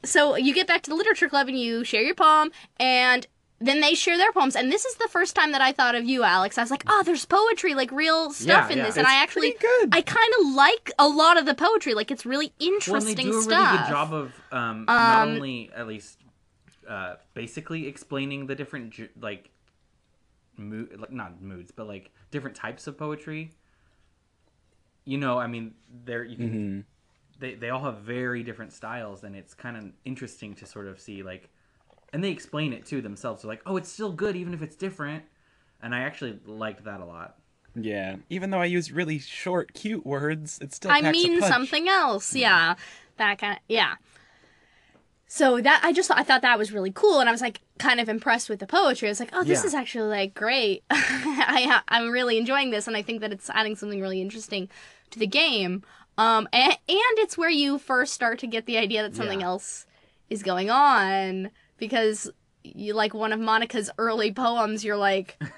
so 0.03 0.36
you 0.38 0.53
get 0.53 0.65
back 0.65 0.81
to 0.84 0.89
the 0.89 0.96
literature 0.96 1.29
club 1.29 1.48
and 1.48 1.60
you 1.60 1.84
share 1.84 2.01
your 2.01 2.15
poem, 2.15 2.51
and 2.79 3.27
then 3.62 3.80
they 3.80 3.94
share 3.94 4.18
their 4.18 4.32
poems. 4.34 4.56
And 4.56 4.72
this 4.72 4.84
is 4.86 4.96
the 4.96 5.08
first 5.08 5.36
time 5.36 5.51
that 5.53 5.62
I 5.62 5.72
thought 5.72 5.96
of 5.96 6.03
you, 6.03 6.24
Alex. 6.24 6.58
I 6.58 6.62
was 6.62 6.72
like, 6.72 6.84
oh, 6.88 7.03
there's 7.06 7.25
poetry, 7.25 7.75
like 7.75 7.91
real 7.91 8.32
stuff 8.32 8.68
Yeah, 8.68 8.72
in 8.74 8.77
yeah. 8.80 8.86
this. 8.86 8.98
And 8.98 9.06
It's 9.06 9.12
I 9.13 9.22
actually, 9.22 9.56
good. 9.60 9.89
I 9.94 10.01
kind 10.01 10.34
of 10.41 10.53
like 10.53 10.91
a 10.98 11.08
lot 11.08 11.38
of 11.38 11.46
the 11.46 11.53
poetry. 11.53 11.94
Like 11.94 12.12
it's 12.12 12.25
really 12.25 12.53
interesting 12.60 12.94
Well, 12.94 13.01
interesting 13.01 13.25
they 13.25 13.32
do 13.32 13.38
a 13.38 13.39
really 13.39 13.44
stuff. 13.44 13.88
good 13.88 13.91
job 13.94 14.13
of 14.13 14.41
um, 14.51 14.86
not 14.88 15.22
Um, 15.24 15.30
only 15.30 15.72
at 15.75 15.88
least 15.88 16.18
uh, 16.89 17.15
basically 17.34 17.88
explaining 17.88 18.48
the 18.48 18.56
different 18.56 18.94
like 19.22 19.51
mood, 20.58 21.00
like 21.00 21.12
not 21.12 21.41
moods, 21.41 21.72
but 21.72 21.88
like 21.88 22.12
different 22.32 22.56
types 22.56 22.88
of 22.88 22.98
poetry. 22.98 23.51
You 25.06 25.18
know, 25.18 25.39
I 25.39 25.48
mean, 25.48 25.74
there 26.06 26.24
you 26.24 26.38
can 26.38 26.50
Mhm. 26.50 26.84
they 27.39 27.56
they 27.56 27.70
all 27.70 27.84
have 27.84 28.00
very 28.00 28.44
different 28.44 28.72
styles, 28.74 29.24
and 29.24 29.36
it's 29.36 29.53
kind 29.53 29.75
of 29.77 29.91
interesting 30.06 30.53
to 30.56 30.65
sort 30.65 30.88
of 30.88 31.00
see 31.00 31.24
like, 31.24 31.50
and 32.13 32.24
they 32.24 32.30
explain 32.32 32.74
it 32.74 32.86
too 32.86 33.01
themselves. 33.01 33.41
They're 33.41 33.50
like, 33.50 33.62
oh, 33.65 33.77
it's 33.77 33.89
still 33.91 34.12
good 34.12 34.36
even 34.36 34.53
if 34.53 34.62
it's 34.62 34.75
different, 34.75 35.24
and 35.82 35.94
I 35.96 36.00
actually 36.01 36.39
liked 36.46 36.84
that 36.86 37.00
a 37.01 37.06
lot. 37.06 37.38
yeah 37.75 38.18
even 38.30 38.50
though 38.50 38.60
i 38.60 38.65
use 38.65 38.91
really 38.91 39.18
short 39.18 39.74
cute 39.74 40.06
words 40.06 40.60
it 40.62 40.74
still 40.74 40.91
I 40.91 41.00
packs 41.01 41.18
a 41.18 41.27
mean 41.27 41.39
punch. 41.39 41.53
something 41.53 41.88
else. 41.88 42.36
Yeah. 42.36 42.75
That 43.18 43.38
kind 43.38 43.53
of, 43.53 43.60
yeah. 43.70 43.96
So 45.27 45.62
that 45.62 45.80
I 45.84 45.94
just 45.94 46.12
I 46.12 46.24
thought 46.24 46.41
that 46.41 46.58
was 46.58 46.74
really 46.74 46.91
cool, 46.91 47.20
and 47.22 47.30
I 47.30 47.32
was 47.32 47.39
like 47.39 47.62
kind 47.80 48.01
of 48.01 48.10
impressed 48.10 48.50
with 48.50 48.60
the 48.60 48.68
poetry. 48.68 49.08
I 49.08 49.12
was 49.12 49.20
like, 49.22 49.30
oh, 49.34 49.44
this 49.46 49.62
Yeah. 49.62 49.68
is 49.68 49.74
actually 49.74 50.10
like 50.10 50.34
great. 50.34 50.84
I 50.89 51.82
I'm 51.88 52.10
really 52.12 52.38
enjoying 52.38 52.72
this, 52.72 52.88
and 52.88 52.98
I 52.98 53.01
think 53.01 53.22
that 53.22 53.32
it's 53.32 53.50
adding 53.50 53.75
something 53.77 54.01
really 54.01 54.22
interesting 54.22 54.68
to 55.12 55.20
the 55.20 55.27
game. 55.27 55.84
Um, 56.18 56.50
and, 56.51 56.74
and 56.74 57.18
it's 57.20 57.38
where 57.38 57.50
you 57.50 57.77
first 57.80 58.13
start 58.13 58.39
to 58.39 58.48
get 58.48 58.65
the 58.65 58.77
idea 58.77 59.01
that 59.03 59.15
something 59.15 59.39
Yeah. 59.39 59.48
else 59.48 59.86
is 60.30 60.44
going 60.44 60.70
on 60.70 61.50
because 61.81 62.31
you 62.63 62.93
like 62.93 63.13
one 63.13 63.33
of 63.33 63.39
Monika's 63.41 63.91
early 63.97 64.31
poems. 64.31 64.85
You're 64.85 64.95
like. 64.95 65.38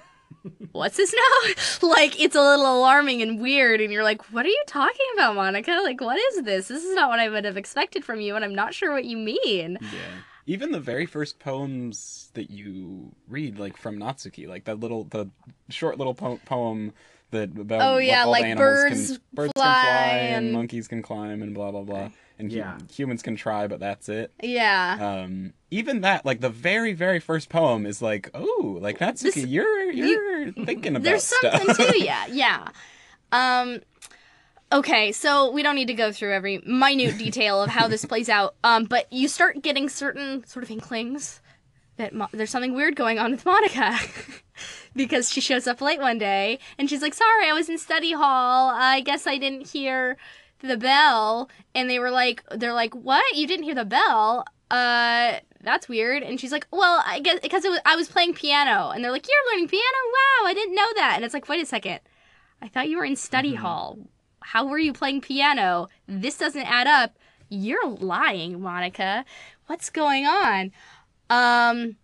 What's 0.73 0.97
this 0.97 1.13
now? 1.13 1.87
like 1.87 2.19
it's 2.19 2.35
a 2.35 2.41
little 2.41 2.79
alarming 2.79 3.21
and 3.21 3.39
weird, 3.39 3.79
and 3.79 3.93
you're 3.93 4.03
like, 4.03 4.33
"What 4.33 4.45
are 4.45 4.49
you 4.49 4.63
talking 4.67 5.05
about, 5.13 5.37
Monika? 5.37 5.81
Like, 5.83 6.01
what 6.01 6.17
is 6.17 6.43
this? 6.43 6.67
This 6.67 6.83
is 6.83 6.95
not 6.95 7.07
what 7.09 7.19
I 7.19 7.29
would 7.29 7.45
have 7.45 7.55
expected 7.55 8.03
from 8.03 8.19
you, 8.19 8.35
and 8.35 8.43
I'm 8.43 8.55
not 8.55 8.73
sure 8.73 8.91
what 8.91 9.05
you 9.05 9.15
mean." 9.15 9.77
Yeah. 9.81 9.89
Even 10.45 10.71
the 10.73 10.81
very 10.81 11.05
first 11.05 11.39
poems 11.39 12.29
that 12.33 12.49
you 12.51 13.13
read, 13.29 13.57
like 13.57 13.77
from 13.77 13.97
Natsuki, 13.97 14.45
like 14.47 14.65
that 14.65 14.81
little, 14.81 15.05
the 15.05 15.29
short 15.69 15.97
little 15.97 16.15
po- 16.15 16.41
poem 16.45 16.91
that 17.31 17.57
about 17.57 17.93
Oh, 17.93 17.97
yeah, 17.99 18.25
like 18.25 18.43
animals 18.43 18.59
birds 18.59 19.07
can, 19.11 19.21
birds 19.33 19.53
fly 19.55 19.63
can 19.63 19.73
fly 19.73 20.17
and- 20.17 20.45
and 20.47 20.53
monkeys 20.53 20.87
can 20.89 21.01
climb 21.01 21.41
and 21.41 21.53
blah 21.53 21.71
blah 21.71 21.83
blah 21.83 22.09
and 22.39 22.51
hu- 22.51 22.57
Yeah. 22.57 22.77
humans 22.93 23.21
can 23.21 23.35
try 23.35 23.67
but 23.67 23.79
that's 23.79 24.09
it 24.09 24.31
Yeah. 24.41 24.97
um 25.23 25.53
even 25.71 26.01
that 26.01 26.25
like 26.25 26.41
the 26.41 26.49
very 26.49 26.93
very 26.93 27.19
first 27.19 27.49
poem 27.49 27.85
is 27.85 28.01
like 28.01 28.29
oh 28.33 28.77
like 28.81 28.97
that's 28.97 29.21
This- 29.21 29.37
you're 29.37 29.91
you're 29.91 30.51
thinking 30.51 30.95
about 30.95 31.01
it. 31.01 31.09
There's 31.09 31.23
something 31.23 31.73
stuff 31.73 31.91
to 31.93 31.99
yeah, 32.03 32.25
yeah. 32.29 32.67
Um 33.31 33.81
okay, 34.71 35.11
so 35.11 35.51
we 35.51 35.61
don't 35.63 35.75
need 35.75 35.87
to 35.87 35.93
go 35.93 36.11
through 36.11 36.33
every 36.33 36.59
minute 36.65 37.17
detail 37.17 37.61
of 37.61 37.69
how 37.69 37.87
this 37.87 38.05
plays 38.05 38.29
out. 38.29 38.55
Um 38.63 38.85
but 38.85 39.11
you 39.11 39.27
start 39.27 39.61
getting 39.61 39.89
certain 39.89 40.45
sort 40.45 40.63
of 40.63 40.71
inklings 40.71 41.41
that 41.97 42.13
Mo- 42.13 42.29
there's 42.31 42.49
something 42.49 42.73
weird 42.73 42.95
going 42.95 43.19
on 43.19 43.31
with 43.31 43.43
Monika. 43.43 44.41
because 44.95 45.31
she 45.31 45.41
shows 45.41 45.67
up 45.67 45.79
late 45.81 45.99
one 45.99 46.17
day 46.17 46.59
and 46.77 46.89
she's 46.89 47.01
like, 47.01 47.13
"Sorry, 47.13 47.47
I 47.49 47.53
was 47.53 47.69
in 47.69 47.77
study 47.77 48.13
hall. 48.13 48.69
I 48.69 49.01
guess 49.01 49.25
I 49.27 49.37
didn't 49.37 49.67
hear 49.69 50.17
the 50.67 50.77
bell." 50.77 51.50
And 51.75 51.89
they 51.89 52.00
were 52.00 52.12
like 52.12 52.43
they're 52.51 52.74
like, 52.74 52.93
"What? 52.96 53.36
You 53.36 53.48
didn't 53.48 53.63
hear 53.63 53.75
the 53.75 53.86
bell?" 53.86 54.46
Uh 54.72 55.39
that's 55.62 55.88
weird. 55.88 56.24
And 56.24 56.39
she's 56.39 56.51
like, 56.51 56.67
"Well, 56.72 57.01
I 57.05 57.20
guess 57.20 57.39
because 57.41 57.63
was, 57.63 57.79
I 57.86 57.96
was 57.96 58.08
playing 58.10 58.34
piano." 58.34 58.89
And 58.89 59.03
they're 59.03 59.12
like, 59.12 59.27
"You're 59.27 59.53
learning 59.53 59.70
piano? 59.70 59.84
Wow, 59.84 60.48
I 60.48 60.53
didn't 60.53 60.75
know 60.75 60.89
that." 60.96 61.13
And 61.15 61.25
it's 61.25 61.34
like, 61.34 61.48
"Wait 61.48 61.62
a 61.62 61.65
second. 61.65 62.00
I 62.62 62.67
thought 62.67 62.89
you 62.89 62.98
were 62.98 63.05
in 63.05 63.15
study 63.15 63.55
hall. 63.55 63.98
How 64.41 64.65
were 64.65 64.77
you 64.79 64.93
playing 64.93 65.22
piano? 65.22 65.89
This 66.08 66.38
doesn't 66.38 66.70
add 66.70 66.88
up. 66.88 67.17
You're 67.50 67.88
lying, 67.88 68.60
Monika. 68.60 69.25
What's 69.67 69.89
going 69.89 70.25
on?" 70.25 70.72
Um 71.29 71.98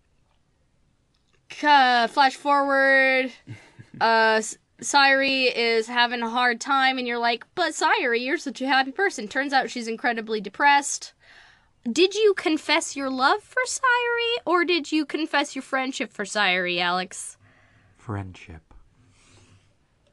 uh, 1.62 2.06
flash 2.08 2.36
forward. 2.36 3.32
Uh, 4.00 4.40
Sayuri 4.80 5.52
is 5.54 5.86
having 5.86 6.22
a 6.22 6.30
hard 6.30 6.60
time, 6.60 6.98
and 6.98 7.06
you're 7.06 7.18
like, 7.18 7.44
but 7.54 7.72
Sayuri, 7.72 8.24
you're 8.24 8.38
such 8.38 8.60
a 8.60 8.66
happy 8.66 8.92
person. 8.92 9.28
Turns 9.28 9.52
out 9.52 9.70
she's 9.70 9.88
incredibly 9.88 10.40
depressed. 10.40 11.12
Did 11.90 12.14
you 12.14 12.34
confess 12.34 12.96
your 12.96 13.10
love 13.10 13.42
for 13.42 13.62
Sayuri, 13.66 14.42
or 14.44 14.64
did 14.64 14.92
you 14.92 15.06
confess 15.06 15.54
your 15.54 15.62
friendship 15.62 16.12
for 16.12 16.24
Sayuri, 16.24 16.78
Alex? 16.80 17.36
Friendship. 17.96 18.62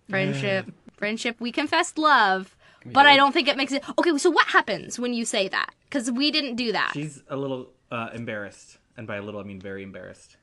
Friendship. 0.09 0.71
Friendship. 0.95 1.35
We 1.39 1.51
confessed 1.51 1.97
love, 1.97 2.55
but 2.85 3.05
I 3.05 3.17
don't 3.17 3.33
think 3.33 3.47
it 3.47 3.57
makes 3.57 3.73
it. 3.73 3.83
Okay, 3.97 4.17
so 4.17 4.29
what 4.29 4.47
happens 4.47 4.97
when 4.97 5.13
you 5.13 5.25
say 5.25 5.47
that? 5.49 5.73
Because 5.89 6.09
we 6.09 6.31
didn't 6.31 6.55
do 6.55 6.71
that. 6.71 6.91
She's 6.93 7.21
a 7.29 7.35
little 7.35 7.69
uh, 7.91 8.09
embarrassed, 8.13 8.77
and 8.95 9.05
by 9.05 9.17
a 9.17 9.21
little 9.21 9.39
I 9.39 9.43
mean 9.43 9.59
very 9.59 9.83
embarrassed. 9.83 10.37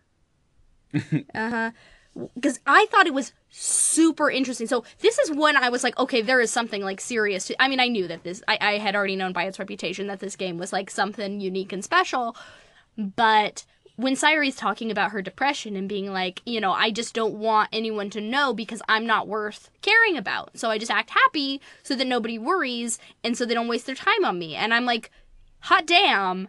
because 2.35 2.61
I 2.67 2.87
thought 2.91 3.07
it 3.07 3.15
was 3.15 3.33
super 3.51 4.31
interesting. 4.31 4.67
So 4.67 4.85
this 5.01 5.19
is 5.19 5.31
when 5.31 5.57
I 5.57 5.69
was 5.69 5.83
like, 5.83 5.99
okay, 5.99 6.23
there 6.23 6.41
is 6.41 6.51
something 6.51 6.83
like 6.83 7.01
serious. 7.01 7.47
To, 7.47 7.63
I 7.63 7.69
mean, 7.69 7.81
I 7.81 7.89
knew 7.89 8.07
that 8.09 8.23
this. 8.23 8.43
I, 8.49 8.59
I 8.61 8.79
had 8.79 8.95
already 8.95 9.17
known 9.17 9.33
by 9.33 9.45
its 9.45 9.59
reputation 9.59 10.07
that 10.07 10.21
this 10.21 10.37
game 10.37 10.59
was 10.59 10.73
like 10.73 10.91
something 10.91 11.41
unique 11.41 11.73
and 11.73 11.85
special. 11.85 12.37
But 12.97 13.65
when 13.97 14.15
Sayuri's 14.15 14.57
talking 14.57 14.91
about 14.91 15.13
her 15.13 15.23
depression 15.23 15.77
and 15.77 15.89
being 15.89 16.13
like, 16.13 16.43
you 16.45 16.61
know, 16.61 16.73
I 16.73 16.91
just 16.91 17.15
don't 17.15 17.35
want 17.35 17.69
anyone 17.73 18.11
to 18.11 18.21
know 18.21 18.53
because 18.53 18.83
I'm 18.89 19.07
not 19.07 19.29
worth 19.29 19.71
caring 19.83 20.17
about. 20.17 20.59
So 20.59 20.71
I 20.71 20.79
just 20.79 20.91
act 20.91 21.11
happy 21.11 21.61
so 21.83 21.95
that 21.95 22.07
nobody 22.07 22.39
worries 22.39 22.99
and 23.23 23.37
so 23.37 23.45
they 23.45 23.55
don't 23.55 23.69
waste 23.69 23.87
their 23.87 23.95
time 23.95 24.25
on 24.25 24.39
me. 24.39 24.57
And 24.57 24.75
I'm 24.75 24.85
like, 24.85 25.11
hot 25.61 25.87
damn 25.87 26.49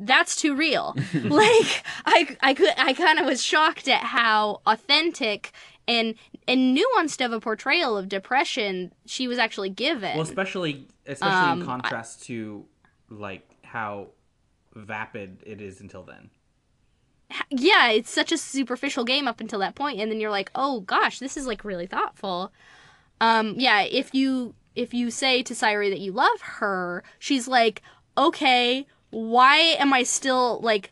that's 0.00 0.36
too 0.36 0.54
real. 0.54 0.94
like 1.14 1.84
I 2.06 2.36
I 2.40 2.54
could 2.54 2.72
I 2.78 2.92
kind 2.94 3.18
of 3.18 3.26
was 3.26 3.42
shocked 3.42 3.88
at 3.88 4.02
how 4.02 4.60
authentic 4.66 5.52
and 5.88 6.14
and 6.46 6.76
nuanced 6.76 7.24
of 7.24 7.32
a 7.32 7.40
portrayal 7.40 7.96
of 7.96 8.08
depression 8.08 8.92
she 9.06 9.26
was 9.28 9.38
actually 9.38 9.70
given. 9.70 10.12
Well, 10.14 10.22
especially 10.22 10.86
especially 11.06 11.34
Um, 11.50 11.60
in 11.60 11.66
contrast 11.66 12.22
to 12.24 12.64
like 13.08 13.46
how 13.62 14.08
vapid 14.74 15.42
it 15.46 15.60
is 15.60 15.80
until 15.80 16.02
then. 16.04 16.30
yeah, 17.50 17.90
it's 17.90 18.10
such 18.10 18.32
a 18.32 18.38
superficial 18.38 19.04
game 19.04 19.28
up 19.28 19.40
until 19.40 19.58
that 19.60 19.74
point 19.74 20.00
and 20.00 20.10
then 20.10 20.20
you're 20.20 20.30
like, 20.30 20.50
"Oh 20.54 20.80
gosh, 20.80 21.18
this 21.18 21.36
is 21.36 21.46
like 21.46 21.64
really 21.64 21.86
thoughtful." 21.86 22.52
Um 23.20 23.54
yeah, 23.56 23.82
if 23.82 24.14
you 24.14 24.54
if 24.74 24.94
you 24.94 25.10
say 25.10 25.42
to 25.42 25.54
Sayuri 25.54 25.90
that 25.90 26.00
you 26.00 26.12
love 26.12 26.40
her, 26.40 27.02
she's 27.18 27.48
like, 27.48 27.82
"Okay, 28.16 28.86
why 29.10 29.56
am 29.56 29.92
I 29.92 30.02
still 30.02 30.60
like 30.60 30.90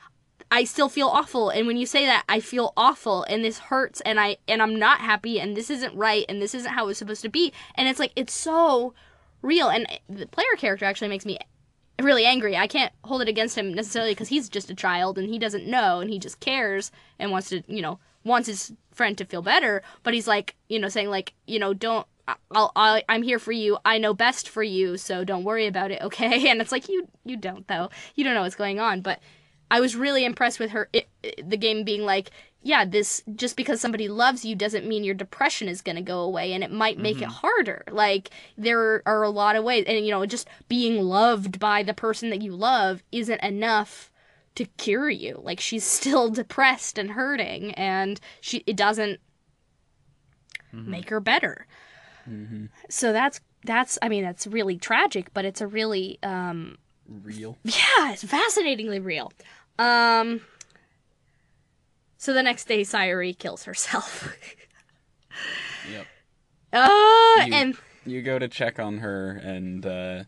I 0.51 0.65
still 0.65 0.89
feel 0.89 1.09
awful 1.09 1.51
and 1.51 1.67
when 1.67 1.77
you 1.77 1.87
say 1.87 2.07
that 2.07 2.25
I 2.29 2.41
feel 2.41 2.73
awful 2.77 3.23
and 3.25 3.45
this 3.45 3.59
hurts 3.59 4.01
and 4.03 4.19
I 4.19 4.39
and 4.47 4.63
I'm 4.63 4.77
not 4.77 5.01
happy 5.01 5.41
and 5.41 5.57
this 5.57 5.71
isn't 5.71 5.95
right 5.95 6.25
and 6.29 6.41
this 6.41 6.55
isn't 6.55 6.73
how 6.73 6.89
it's 6.89 6.99
supposed 6.99 7.23
to 7.23 7.29
be 7.29 7.53
and 7.75 7.89
it's 7.89 7.99
like 7.99 8.13
it's 8.17 8.35
so 8.35 8.95
real 9.43 9.69
and 9.69 9.87
the 10.09 10.27
player 10.27 10.57
character 10.57 10.85
actually 10.85 11.09
makes 11.09 11.27
me 11.27 11.39
really 12.01 12.25
angry. 12.25 12.57
I 12.57 12.67
can't 12.67 12.93
hold 13.05 13.23
it 13.23 13.29
against 13.29 13.57
him 13.57 13.75
necessarily 13.75 14.13
because 14.13 14.29
he's 14.29 14.49
just 14.49 14.71
a 14.71 14.75
child 14.75 15.19
and 15.19 15.29
he 15.29 15.39
doesn't 15.39 15.67
know 15.67 16.01
and 16.01 16.11
he 16.11 16.19
just 16.19 16.41
cares 16.41 16.91
and 17.19 17.31
wants 17.31 17.49
to, 17.49 17.63
you 17.67 17.83
know, 17.83 17.99
wants 18.25 18.49
his 18.49 18.73
friend 18.93 19.19
to 19.19 19.25
feel 19.25 19.43
better. 19.43 19.83
But 20.03 20.15
he's 20.15 20.29
like, 20.29 20.55
you 20.69 20.79
know, 20.79 20.89
saying 20.89 21.11
like, 21.11 21.35
you 21.47 21.59
know, 21.59 21.75
don't. 21.75 22.07
I'll, 22.53 22.73
I'll, 22.77 23.01
I'm 23.09 23.23
here 23.23 23.39
for 23.39 23.53
you. 23.53 23.79
I 23.85 23.99
know 23.99 24.15
best 24.15 24.49
for 24.49 24.63
you, 24.63 24.97
so 24.97 25.25
don't 25.25 25.45
worry 25.45 25.67
about 25.67 25.91
it, 25.91 26.03
okay? 26.03 26.49
And 26.51 26.61
it's 26.61 26.73
like 26.73 26.89
you, 26.89 27.09
you 27.25 27.37
don't 27.37 27.67
though. 27.69 27.91
You 28.15 28.25
don't 28.25 28.35
know 28.35 28.43
what's 28.43 28.55
going 28.55 28.81
on. 28.81 29.01
But 29.01 29.21
I 29.71 29.81
was 29.81 29.97
really 29.97 30.25
impressed 30.25 30.59
with 30.59 30.71
her. 30.71 30.89
It, 30.93 31.09
it- 31.23 31.49
the 31.49 31.57
game 31.57 31.85
being 31.85 32.03
like, 32.03 32.31
yeah, 32.61 32.85
this 32.85 33.23
just 33.37 33.57
because 33.57 33.81
somebody 33.81 34.09
loves 34.09 34.45
you 34.45 34.57
doesn't 34.57 34.87
mean 34.87 35.05
your 35.05 35.15
depression 35.15 35.69
is 35.69 35.81
going 35.81 35.97
to 35.97 36.03
go 36.03 36.21
away, 36.21 36.53
and 36.53 36.65
it 36.65 36.73
might 36.73 36.99
make 36.99 37.19
it 37.19 37.29
mm-hmm. 37.29 37.33
harder. 37.33 37.85
Like 37.91 38.31
there 38.57 39.03
are 39.07 39.23
a 39.23 39.31
lot 39.31 39.57
of 39.57 39.65
ways, 39.65 39.85
and 39.87 40.05
you 40.05 40.11
know, 40.11 40.27
just 40.27 40.49
being 40.69 41.01
loved 41.01 41.61
by 41.61 41.83
the 41.83 41.95
person 41.95 42.31
that 42.31 42.43
you 42.43 42.53
love 42.53 43.03
isn't 43.13 43.43
enough 43.43 44.11
to 44.57 44.65
cure 44.65 45.09
you. 45.09 45.41
Like 45.43 45.61
she's 45.61 45.85
still 45.99 46.31
depressed 46.31 46.99
and 46.99 47.13
hurting, 47.13 47.75
and 47.75 48.21
she 48.41 48.65
it 48.67 48.77
doesn't 48.77 49.21
mm-hmm. 50.75 50.91
make 50.91 51.11
her 51.11 51.21
better. 51.21 51.67
So 52.89 53.13
that's 53.13 53.41
that's 53.65 53.99
I 54.03 54.09
mean 54.09 54.23
that's 54.25 54.47
really 54.47 54.77
tragic, 54.79 55.33
but 55.35 55.45
it's 55.45 55.61
a 55.61 55.67
really 55.67 56.19
um 56.23 56.79
real 57.09 57.57
yeah, 57.65 58.13
it's 58.13 58.25
fascinatingly 58.25 59.01
real. 59.01 59.33
Um 59.79 60.41
so 62.17 62.33
the 62.33 62.43
next 62.43 62.67
day 62.69 62.83
Sayuri 62.83 63.37
kills 63.39 63.65
herself. 63.65 64.33
yep 65.93 66.07
uh 66.73 67.45
You- 67.47 67.55
and 67.55 67.77
you 68.07 68.23
go 68.23 68.39
to 68.39 68.49
check 68.49 68.79
on 68.79 68.99
her 68.99 69.31
and 69.33 69.85
uh 69.87 70.25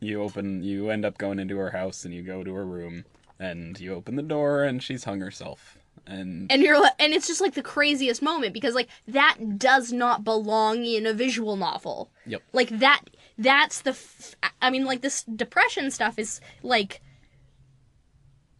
you 0.00 0.22
open 0.22 0.62
you 0.62 0.90
end 0.90 1.04
up 1.04 1.18
going 1.18 1.38
into 1.38 1.56
her 1.58 1.70
house 1.70 2.04
and 2.04 2.12
you 2.14 2.22
go 2.22 2.42
to 2.44 2.54
her 2.54 2.64
room 2.66 3.04
and 3.38 3.78
you 3.80 3.94
open 3.94 4.16
the 4.16 4.22
door 4.22 4.62
and 4.64 4.82
she's 4.82 5.04
hung 5.04 5.20
herself 5.20 5.78
and 6.06 6.50
and 6.50 6.62
you're 6.62 6.76
and 6.98 7.12
it's 7.12 7.26
just 7.26 7.40
like 7.40 7.54
the 7.54 7.62
craziest 7.62 8.22
moment 8.22 8.52
because 8.52 8.74
like 8.74 8.88
that 9.08 9.58
does 9.58 9.92
not 9.92 10.24
belong 10.24 10.84
in 10.84 11.06
a 11.06 11.12
visual 11.12 11.56
novel. 11.56 12.10
Yep. 12.26 12.42
Like 12.52 12.68
that 12.70 13.02
that's 13.38 13.80
the 13.80 13.90
f- 13.90 14.36
I 14.60 14.70
mean 14.70 14.84
like 14.84 15.00
this 15.00 15.24
depression 15.24 15.90
stuff 15.90 16.18
is 16.18 16.40
like 16.62 17.00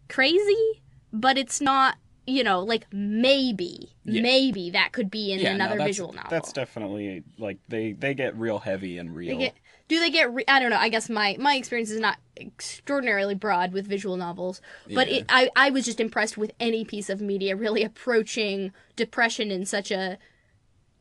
crazy, 0.08 0.82
but 1.12 1.38
it's 1.38 1.60
not, 1.60 1.96
you 2.26 2.42
know, 2.44 2.60
like 2.60 2.86
maybe 2.92 3.90
Yeah. 4.04 4.22
maybe 4.22 4.70
that 4.70 4.92
could 4.92 5.10
be 5.10 5.32
in 5.32 5.40
yeah, 5.40 5.54
another 5.54 5.76
that's, 5.76 5.88
visual 5.88 6.12
novel. 6.12 6.30
that's 6.30 6.52
definitely 6.52 7.22
like 7.38 7.58
they 7.68 7.92
they 7.92 8.14
get 8.14 8.36
real 8.36 8.58
heavy 8.60 8.98
and 8.98 9.14
real 9.14 9.36
They 9.36 9.44
get, 9.44 9.54
do 9.88 9.98
they 10.00 10.10
get? 10.10 10.32
Re- 10.32 10.44
I 10.48 10.60
don't 10.60 10.70
know. 10.70 10.78
I 10.78 10.88
guess 10.88 11.08
my 11.10 11.36
my 11.38 11.54
experience 11.56 11.90
is 11.90 12.00
not 12.00 12.18
extraordinarily 12.36 13.34
broad 13.34 13.72
with 13.72 13.86
visual 13.86 14.16
novels, 14.16 14.60
but 14.92 15.08
Yeah. 15.10 15.18
it, 15.18 15.24
I 15.28 15.50
I 15.56 15.70
was 15.70 15.84
just 15.84 16.00
impressed 16.00 16.36
with 16.38 16.52
any 16.58 16.84
piece 16.84 17.10
of 17.10 17.20
media 17.20 17.56
really 17.56 17.82
approaching 17.82 18.72
depression 18.96 19.50
in 19.50 19.66
such 19.66 19.90
a 19.90 20.18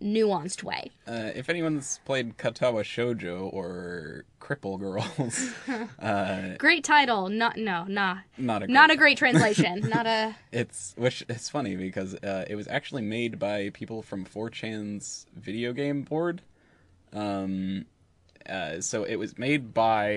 nuanced 0.03 0.63
way. 0.63 0.91
Uh, 1.07 1.31
if 1.33 1.50
anyone's 1.50 2.00
played 2.05 2.38
Katawa 2.38 2.81
Shoujo 2.83 3.51
or 3.53 4.25
Cripple 4.41 4.77
Girls, 4.79 5.51
uh, 6.00 6.55
Great 6.57 6.83
title. 6.83 7.29
Not 7.29 7.57
no 7.57 7.86
nah. 7.88 8.17
not 8.38 8.63
a 8.63 8.67
Not 8.67 8.91
a 8.91 8.95
great- 8.98 9.17
great 9.17 9.33
translation. 9.33 9.79
not 9.89 10.05
a. 10.05 10.36
It's 10.51 10.93
which 10.98 11.24
it's 11.29 11.50
funny 11.50 11.75
because 11.75 12.15
uh, 12.15 12.45
it 12.50 12.55
was 12.55 12.67
actually 12.67 13.03
made 13.03 13.39
by 13.39 13.69
people 13.69 14.01
from 14.01 14.25
4chan's 14.25 15.25
video 15.36 15.72
game 15.74 16.01
board. 16.01 16.41
Um, 17.13 17.86
uh, 18.50 18.81
so 18.81 19.03
it 19.03 19.15
was 19.15 19.38
made 19.38 19.74
by 19.74 20.10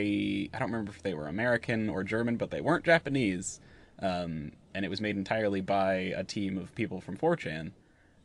I 0.53 0.59
don't 0.59 0.71
remember 0.73 0.91
if 0.91 1.03
they 1.03 1.15
were 1.15 1.29
American 1.29 1.89
or 1.89 2.03
German, 2.03 2.37
but 2.37 2.51
they 2.51 2.61
weren't 2.61 2.85
Japanese. 2.85 3.61
Um, 4.01 4.53
and 4.75 4.85
it 4.85 4.89
was 4.89 5.01
made 5.01 5.17
entirely 5.17 5.61
by 5.61 5.93
a 6.17 6.23
team 6.25 6.59
of 6.59 6.75
people 6.75 7.01
from 7.01 7.17
4chan. 7.17 7.71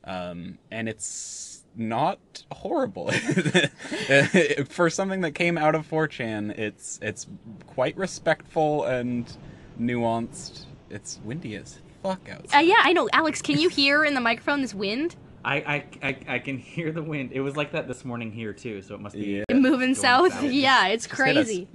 Um, 0.03 0.57
and 0.71 0.89
it's 0.89 1.50
not 1.75 2.19
horrible 2.51 3.09
for 4.69 4.89
something 4.89 5.21
that 5.21 5.31
came 5.33 5.57
out 5.57 5.75
of 5.75 5.87
4chan. 5.89 6.57
It's 6.57 6.99
it's 7.01 7.27
quite 7.67 7.95
respectful 7.97 8.83
and 8.85 9.31
nuanced. 9.79 10.65
It's 10.89 11.19
windy 11.23 11.55
as 11.55 11.79
fuck 12.03 12.27
outside. 12.29 12.57
Uh, 12.57 12.61
yeah, 12.61 12.75
I 12.79 12.93
know. 12.93 13.09
Alex, 13.13 13.41
can 13.41 13.57
you 13.57 13.69
hear 13.69 14.03
in 14.03 14.13
the 14.13 14.21
microphone 14.21 14.61
this 14.61 14.73
wind? 14.73 15.15
I, 15.43 15.55
I, 15.55 15.85
I, 16.07 16.17
I 16.35 16.39
can 16.39 16.57
hear 16.59 16.91
the 16.91 17.01
wind. 17.01 17.31
It 17.31 17.41
was 17.41 17.55
like 17.57 17.71
that 17.71 17.87
this 17.87 18.05
morning 18.05 18.31
here 18.31 18.53
too, 18.53 18.81
so 18.81 18.93
it 18.95 19.01
must 19.01 19.15
be 19.15 19.43
Yeah. 19.49 19.55
moving 19.55 19.95
south. 19.95 20.33
south. 20.33 20.43
Yeah, 20.51 20.87
it's 20.87 21.07
crazy. 21.07 21.67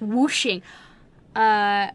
Whooshing. 0.00 0.62
Uh, 1.36 1.88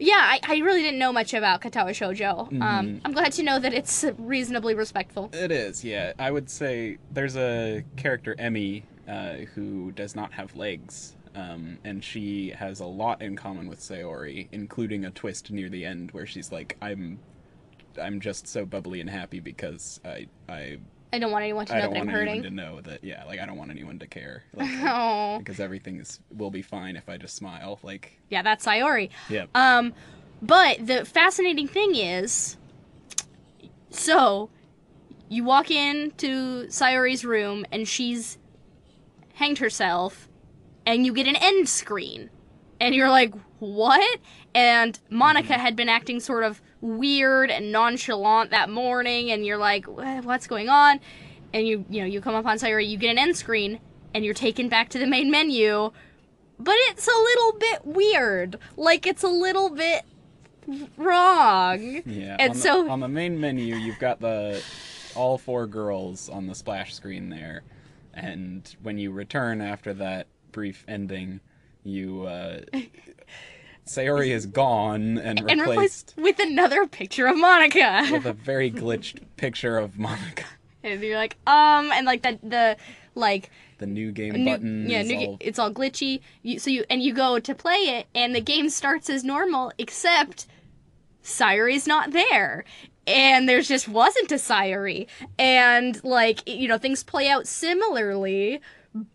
yeah, 0.00 0.14
I, 0.16 0.40
I 0.42 0.58
really 0.58 0.82
didn't 0.82 0.98
know 0.98 1.12
much 1.12 1.34
about 1.34 1.60
Katawa 1.60 1.90
Shoujo. 1.90 2.48
Mm-hmm. 2.48 2.62
Um, 2.62 3.00
I'm 3.04 3.12
glad 3.12 3.32
to 3.32 3.42
know 3.42 3.58
that 3.58 3.74
it's 3.74 4.04
reasonably 4.18 4.74
respectful. 4.74 5.30
It 5.32 5.52
is, 5.52 5.84
yeah. 5.84 6.14
I 6.18 6.30
would 6.30 6.48
say 6.48 6.98
there's 7.12 7.36
a 7.36 7.84
character, 7.96 8.34
Emi, 8.38 8.84
uh, 9.06 9.44
who 9.54 9.92
does 9.92 10.16
not 10.16 10.32
have 10.32 10.56
legs. 10.56 11.16
Um, 11.34 11.78
and 11.84 12.02
she 12.02 12.50
has 12.50 12.80
a 12.80 12.86
lot 12.86 13.22
in 13.22 13.36
common 13.36 13.68
with 13.68 13.78
Sayori, 13.78 14.48
including 14.50 15.04
a 15.04 15.10
twist 15.10 15.50
near 15.50 15.68
the 15.68 15.84
end 15.84 16.10
where 16.10 16.26
she's 16.26 16.50
like, 16.50 16.76
"I'm, 16.82 17.20
I'm 18.00 18.20
just 18.20 18.48
so 18.48 18.66
bubbly 18.66 19.00
and 19.00 19.08
happy 19.08 19.38
because 19.38 20.00
I, 20.04 20.26
I, 20.48 20.78
I 21.12 21.18
don't 21.18 21.32
want 21.32 21.42
anyone 21.42 21.66
to 21.66 21.74
I 21.74 21.78
know 21.78 21.84
don't 21.86 21.94
that 21.94 22.00
I'm 22.00 22.06
want 22.06 22.16
anyone 22.18 22.28
hurting. 22.36 22.42
to 22.44 22.50
know 22.50 22.80
that, 22.82 23.02
yeah, 23.04 23.24
like 23.24 23.40
I 23.40 23.46
don't 23.46 23.56
want 23.56 23.70
anyone 23.70 23.98
to 23.98 24.06
care, 24.06 24.44
like, 24.54 24.68
Oh, 24.82 25.38
because 25.38 25.58
everything 25.60 25.98
is 26.00 26.20
will 26.30 26.50
be 26.50 26.62
fine 26.62 26.96
if 26.96 27.08
I 27.08 27.16
just 27.16 27.34
smile, 27.36 27.78
like, 27.82 28.18
yeah, 28.28 28.42
that's 28.42 28.64
Sayori. 28.64 29.10
yeah, 29.28 29.46
Um, 29.54 29.92
but 30.42 30.86
the 30.86 31.04
fascinating 31.04 31.66
thing 31.68 31.94
is, 31.96 32.56
so 33.90 34.50
you 35.28 35.44
walk 35.44 35.70
into 35.70 36.66
Sayori's 36.68 37.24
room 37.24 37.64
and 37.72 37.86
she's 37.86 38.38
hanged 39.34 39.58
herself, 39.58 40.28
and 40.86 41.06
you 41.06 41.12
get 41.12 41.26
an 41.26 41.36
end 41.36 41.68
screen, 41.68 42.30
and 42.80 42.94
you're 42.94 43.08
like, 43.10 43.34
what? 43.58 44.18
And 44.54 44.98
Monika 45.10 45.56
had 45.56 45.76
been 45.76 45.88
acting 45.88 46.20
sort 46.20 46.44
of 46.44 46.60
weird 46.80 47.50
and 47.50 47.72
nonchalant 47.72 48.50
that 48.50 48.70
morning, 48.70 49.30
and 49.30 49.44
you're 49.44 49.58
like, 49.58 49.86
what's 49.86 50.46
going 50.46 50.68
on? 50.68 51.00
And 51.52 51.66
you, 51.66 51.84
you 51.90 52.00
know, 52.00 52.06
you 52.06 52.20
come 52.20 52.34
up 52.34 52.46
on 52.46 52.58
Sayori, 52.58 52.88
you 52.88 52.96
get 52.96 53.10
an 53.10 53.18
end 53.18 53.36
screen, 53.36 53.80
and 54.14 54.24
you're 54.24 54.34
taken 54.34 54.68
back 54.68 54.88
to 54.90 54.98
the 54.98 55.06
main 55.06 55.30
menu, 55.30 55.90
but 56.58 56.74
it's 56.88 57.06
a 57.06 57.10
little 57.10 57.52
bit 57.58 57.86
weird. 57.86 58.58
Like 58.76 59.06
it's 59.06 59.22
a 59.22 59.28
little 59.28 59.70
bit 59.70 60.04
wrong. 60.96 62.02
yeah. 62.06 62.36
and 62.38 62.50
on 62.50 62.56
the, 62.56 62.62
so- 62.62 62.90
on 62.90 63.00
the 63.00 63.08
main 63.08 63.40
menu, 63.40 63.74
you've 63.76 63.98
got 63.98 64.20
the 64.20 64.62
all 65.16 65.38
four 65.38 65.66
girls 65.66 66.28
on 66.28 66.46
the 66.46 66.54
splash 66.54 66.94
screen 66.94 67.28
there, 67.30 67.62
and 68.14 68.76
when 68.82 68.96
you 68.98 69.10
return 69.10 69.60
after 69.60 69.92
that 69.94 70.28
brief 70.52 70.84
ending, 70.86 71.40
you 71.82 72.22
uh, 72.24 72.60
Sayori 73.90 74.28
is 74.28 74.46
gone 74.46 75.18
and 75.18 75.40
And 75.40 75.60
replaced 75.60 75.68
replaced 75.68 76.14
with 76.16 76.38
another 76.38 76.86
picture 76.86 77.26
of 77.26 77.36
Monika. 77.36 78.10
with 78.12 78.24
a 78.24 78.32
very 78.32 78.70
glitched 78.82 79.18
picture 79.36 79.78
of 79.78 79.94
Monika. 79.94 80.44
and 80.84 81.02
you're 81.02 81.16
like, 81.16 81.36
um, 81.46 81.90
and 81.92 82.06
like 82.06 82.22
the 82.22 82.38
the 82.42 82.76
like 83.16 83.50
The 83.78 83.86
new 83.86 84.12
game 84.12 84.34
new, 84.34 84.44
button 84.44 84.88
yeah, 84.88 85.02
new, 85.02 85.26
all 85.26 85.36
it's 85.40 85.58
all 85.58 85.72
glitchy. 85.72 86.20
You, 86.42 86.60
so 86.60 86.70
you 86.70 86.84
and 86.88 87.02
you 87.02 87.12
go 87.12 87.40
to 87.40 87.54
play 87.54 87.98
it, 87.98 88.06
and 88.14 88.32
the 88.32 88.40
game 88.40 88.68
starts 88.70 89.10
as 89.10 89.24
normal, 89.24 89.72
except 89.76 90.46
Sayori's 91.24 91.88
not 91.88 92.12
there. 92.12 92.64
And 93.08 93.48
there's 93.48 93.66
just 93.66 93.88
wasn't 93.88 94.30
a 94.30 94.36
Sayori. 94.36 95.08
And 95.36 96.02
like, 96.04 96.48
you 96.48 96.68
know, 96.68 96.78
things 96.78 97.02
play 97.02 97.28
out 97.28 97.48
similarly, 97.48 98.60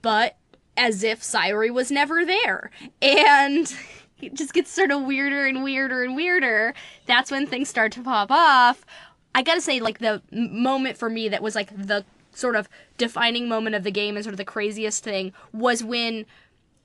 but 0.01 0.35
as 0.75 1.01
if 1.01 1.21
Sayori 1.21 1.71
was 1.71 1.91
never 1.91 2.25
there. 2.25 2.71
And 3.01 3.73
it 4.21 4.33
just 4.33 4.53
gets 4.53 4.71
sort 4.71 4.91
of 4.91 5.03
weirder 5.03 5.45
and 5.45 5.63
weirder 5.63 6.03
and 6.03 6.15
weirder. 6.15 6.73
That's 7.05 7.31
when 7.31 7.45
things 7.47 7.69
start 7.69 7.91
to 7.93 8.01
pop 8.01 8.31
off. 8.31 8.85
I 9.33 9.41
gotta 9.41 9.61
say, 9.61 9.79
like, 9.79 9.99
the 9.99 10.21
moment 10.31 10.97
for 10.97 11.09
me 11.09 11.27
that 11.29 11.41
was 11.41 11.55
like 11.55 11.75
the 11.75 12.05
sort 12.33 12.55
of 12.55 12.69
defining 12.97 13.47
moment 13.47 13.75
of 13.75 13.83
the 13.83 13.91
game 13.91 14.15
and 14.15 14.23
sort 14.23 14.33
of 14.33 14.37
the 14.37 14.45
craziest 14.45 15.03
thing 15.03 15.33
was 15.53 15.83
when 15.83 16.25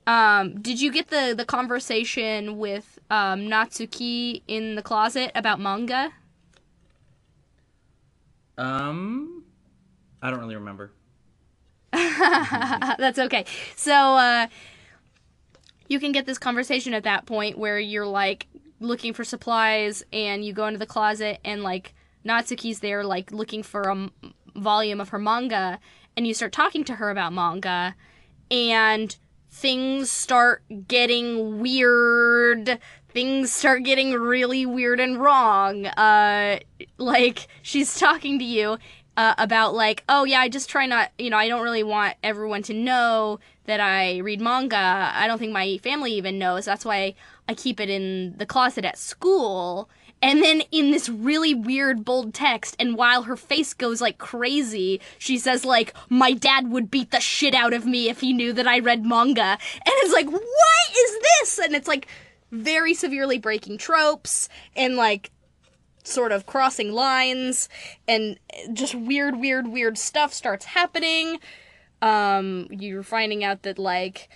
um, 0.07 0.61
did 0.61 0.81
you 0.81 0.91
get 0.91 1.09
the 1.09 1.35
the 1.37 1.45
conversation 1.45 2.59
with 2.59 2.99
um, 3.11 3.43
Natsuki 3.43 4.43
in 4.49 4.75
the 4.75 4.83
closet 4.83 5.31
about 5.35 5.61
manga? 5.61 6.13
Um, 8.59 9.45
I 10.23 10.31
don't 10.31 10.41
really 10.41 10.57
remember. 10.57 10.93
That's 11.93 13.19
okay. 13.19 13.45
So 13.77 13.93
uh, 13.93 14.47
you 15.91 15.99
can 15.99 16.13
get 16.13 16.25
this 16.25 16.39
conversation 16.39 16.95
at 16.95 17.03
that 17.03 17.27
point 17.27 17.59
where 17.59 17.79
you're 17.79 18.07
like 18.07 18.47
looking 18.79 19.13
for 19.13 19.25
supplies 19.25 20.05
and 20.13 20.45
you 20.45 20.53
go 20.53 20.67
into 20.67 20.79
the 20.79 20.87
closet 20.87 21.41
and 21.45 21.65
like 21.65 21.95
Natsuki's 22.25 22.79
there 22.79 23.03
like 23.05 23.33
looking 23.33 23.65
for 23.65 23.83
a 23.83 23.91
m- 23.91 24.13
volume 24.55 25.01
of 25.01 25.09
her 25.09 25.19
manga 25.19 25.81
and 26.17 26.29
you 26.29 26.33
start 26.33 26.53
talking 26.53 26.85
to 26.85 26.95
her 26.95 27.11
about 27.11 27.33
manga 27.33 27.97
and 28.53 29.17
things 29.51 30.13
start 30.13 30.63
getting 30.87 31.59
weird. 31.59 32.79
Things 33.09 33.51
start 33.51 33.83
getting 33.83 34.13
really 34.13 34.65
weird 34.65 35.01
and 35.01 35.21
wrong. 35.21 35.87
Uh 35.87 36.61
like 36.99 37.49
she's 37.63 37.99
talking 37.99 38.39
to 38.39 38.45
you 38.45 38.79
uh, 39.17 39.35
about 39.39 39.75
like 39.75 40.05
oh 40.09 40.25
yeah 40.25 40.41
i 40.41 40.49
just 40.49 40.69
try 40.69 40.87
not 40.87 41.11
you 41.19 41.31
know 41.31 41.37
i 41.37 41.49
don't 41.49 41.63
really 41.63 41.83
want 41.83 42.15
everyone 42.23 42.63
to 42.63 42.73
know 42.73 43.39
that 43.67 43.81
i 43.81 44.19
read 44.19 44.41
manga. 44.41 45.13
I 45.15 45.27
don't 45.27 45.39
think 45.39 45.53
my 45.53 45.79
family 45.79 46.13
even 46.15 46.39
knows. 46.39 46.65
That's 46.65 46.85
why 46.85 47.15
i 47.49 47.55
keep 47.55 47.81
it 47.81 47.89
in 47.89 48.37
the 48.37 48.47
closet 48.47 48.85
at 48.85 48.99
school. 48.99 49.89
And 50.23 50.43
then 50.43 50.63
in 50.71 50.91
this 50.91 51.09
really 51.09 51.55
weird 51.55 52.05
bold 52.05 52.35
text 52.35 52.77
and 52.79 52.95
while 52.95 53.23
her 53.23 53.37
face 53.37 53.73
goes 53.73 54.03
like 54.03 54.19
crazy 54.19 55.01
she 55.19 55.39
says 55.39 55.65
like 55.65 55.95
my 56.11 56.33
dad 56.33 56.71
would 56.71 56.91
beat 56.91 57.11
the 57.11 57.21
shit 57.21 57.55
out 57.55 57.73
of 57.73 57.87
me 57.87 58.11
if 58.11 58.21
he 58.21 58.35
knew 58.35 58.53
that 58.53 58.67
i 58.67 58.79
read 58.79 59.05
manga. 59.05 59.43
And 59.43 59.95
it's 60.03 60.13
like 60.13 60.31
what 60.31 60.43
is 60.93 61.19
this? 61.21 61.59
And 61.61 61.75
it's 61.75 61.89
like 61.89 62.07
very 62.51 62.95
severely 62.95 63.39
breaking 63.39 63.79
tropes 63.79 64.49
and 64.77 64.97
like 64.97 65.31
sort 66.11 66.33
of 66.33 66.47
crossing 66.47 66.93
lines 66.93 67.69
and 68.09 68.39
just 68.73 68.95
weird 68.95 69.37
weird 69.39 69.69
weird 69.69 69.97
stuff 69.97 70.33
starts 70.35 70.65
happening 70.67 71.39
um 72.03 72.67
you're 72.71 73.03
finding 73.03 73.45
out 73.45 73.63
that 73.63 73.79
like 73.79 74.29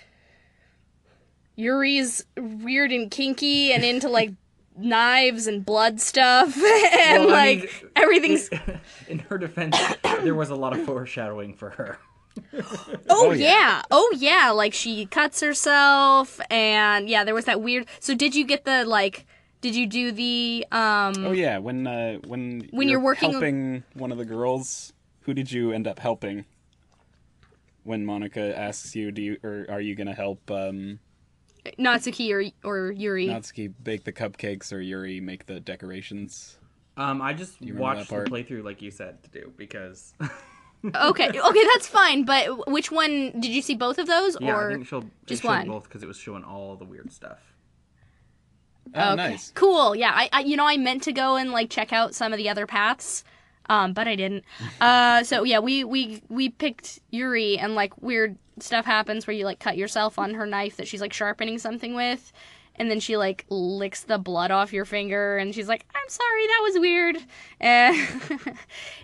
Yuri's 1.57 2.25
weird 2.37 2.91
and 2.91 3.09
kinky 3.09 3.71
and 3.71 3.83
into 3.83 4.09
like 4.09 4.31
knives 4.77 5.47
and 5.47 5.65
blood 5.65 6.01
stuff 6.01 6.55
and 6.57 7.25
Well, 7.25 7.29
I 7.33 7.53
like 7.55 7.59
mean, 7.61 7.91
everything's 7.95 8.49
In 9.07 9.19
her 9.19 9.37
defense, 9.37 9.77
there 10.23 10.35
was 10.35 10.49
a 10.49 10.55
lot 10.55 10.77
of 10.77 10.83
foreshadowing 10.85 11.53
for 11.53 11.69
her. 11.71 11.97
Oh, 12.53 12.97
Oh, 13.09 13.31
yeah. 13.31 13.47
yeah. 13.47 13.81
Oh 13.89 14.13
yeah, 14.17 14.49
like 14.51 14.73
she 14.73 15.05
cuts 15.05 15.39
herself 15.39 16.41
and 16.51 17.07
yeah, 17.09 17.23
there 17.23 17.33
was 17.33 17.45
that 17.45 17.61
weird 17.61 17.87
So 18.01 18.13
did 18.15 18.35
you 18.35 18.45
get 18.45 18.65
the 18.65 18.83
like 18.83 19.25
did 19.65 19.75
you 19.75 19.87
do 19.87 20.11
the 20.11 20.63
um 20.71 21.13
Oh 21.25 21.31
yeah, 21.31 21.57
when 21.57 21.87
uh, 21.87 22.19
when 22.27 22.69
When 22.69 22.87
you're 22.87 22.99
working- 22.99 23.31
helping 23.31 23.83
one 23.95 24.11
of 24.11 24.19
the 24.19 24.25
girls, 24.25 24.93
who 25.21 25.33
did 25.33 25.51
you 25.51 25.71
end 25.71 25.87
up 25.87 25.97
helping? 25.97 26.45
When 27.83 28.05
Monika 28.05 28.55
asks 28.55 28.95
you, 28.95 29.11
"Do 29.11 29.23
you 29.23 29.37
or 29.43 29.65
are 29.69 29.81
you 29.81 29.95
gonna 29.95 30.13
help 30.13 30.51
um, 30.51 30.99
Natsuki 31.79 32.31
or 32.31 32.43
or 32.63 32.91
Yuri? 32.91 33.25
Natsuki 33.27 33.73
bake 33.83 34.03
the 34.03 34.13
cupcakes 34.13 34.71
or 34.71 34.79
Yuri 34.79 35.19
make 35.19 35.47
the 35.47 35.59
decorations?" 35.59 36.59
Um, 36.95 37.19
I 37.23 37.33
just 37.33 37.59
watched 37.61 38.09
that 38.11 38.25
the 38.25 38.29
playthrough 38.31 38.63
like 38.63 38.83
you 38.83 38.91
said 38.91 39.23
to 39.23 39.29
do 39.31 39.51
because 39.57 40.13
okay. 40.95 41.27
Okay, 41.29 41.63
that's 41.73 41.87
fine, 41.87 42.23
but 42.23 42.69
which 42.69 42.91
one 42.91 43.31
did 43.39 43.47
you 43.51 43.63
see 43.63 43.75
both 43.75 43.97
of 43.97 44.05
those 44.05 44.37
yeah, 44.39 44.53
or 44.55 44.69
I 44.69 44.73
think 44.75 44.87
she'll 44.87 45.09
just 45.25 45.43
one? 45.43 45.67
both 45.67 45.85
because 45.85 46.03
it 46.03 46.07
was 46.07 46.17
showing 46.17 46.43
all 46.43 46.75
the 46.75 46.85
weird 46.85 47.11
stuff. 47.11 47.54
Oh, 48.93 49.13
Okay. 49.13 49.15
nice. 49.15 49.51
Cool. 49.55 49.95
Yeah, 49.95 50.11
I, 50.13 50.29
I 50.31 50.39
you 50.41 50.55
know 50.55 50.67
I 50.67 50.77
meant 50.77 51.03
to 51.03 51.11
go 51.11 51.35
and 51.35 51.51
like 51.51 51.69
check 51.69 51.91
out 51.91 52.13
some 52.15 52.31
of 52.33 52.37
the 52.37 52.49
other 52.49 52.65
paths, 52.67 53.23
um, 53.67 53.93
but 53.93 54.07
I 54.07 54.15
didn't. 54.15 54.43
Uh, 54.81 55.23
so 55.23 55.43
yeah, 55.43 55.59
we 55.59 55.83
we 55.83 56.21
we 56.29 56.49
picked 56.49 56.99
Yuri, 57.11 57.57
and 57.57 57.73
like 57.75 57.99
weird 58.01 58.37
stuff 58.59 58.85
happens 58.85 59.25
where 59.27 59.33
you 59.35 59.45
like 59.45 59.59
cut 59.59 59.77
yourself 59.77 60.17
on 60.19 60.33
her 60.35 60.45
knife 60.45 60.77
that 60.77 60.87
she's 60.87 61.01
like 61.01 61.11
sharpening 61.13 61.57
something 61.57 61.95
with, 61.95 62.31
and 62.75 62.89
then 62.91 62.99
she 62.99 63.17
like 63.17 63.45
licks 63.49 64.03
the 64.03 64.17
blood 64.17 64.51
off 64.51 64.71
your 64.73 64.85
finger, 64.85 65.37
and 65.37 65.55
she's 65.55 65.67
like, 65.67 65.85
"I'm 65.95 66.09
sorry, 66.09 66.47
that 66.47 66.59
was 66.63 66.79
weird," 66.79 67.17
and 67.59 67.97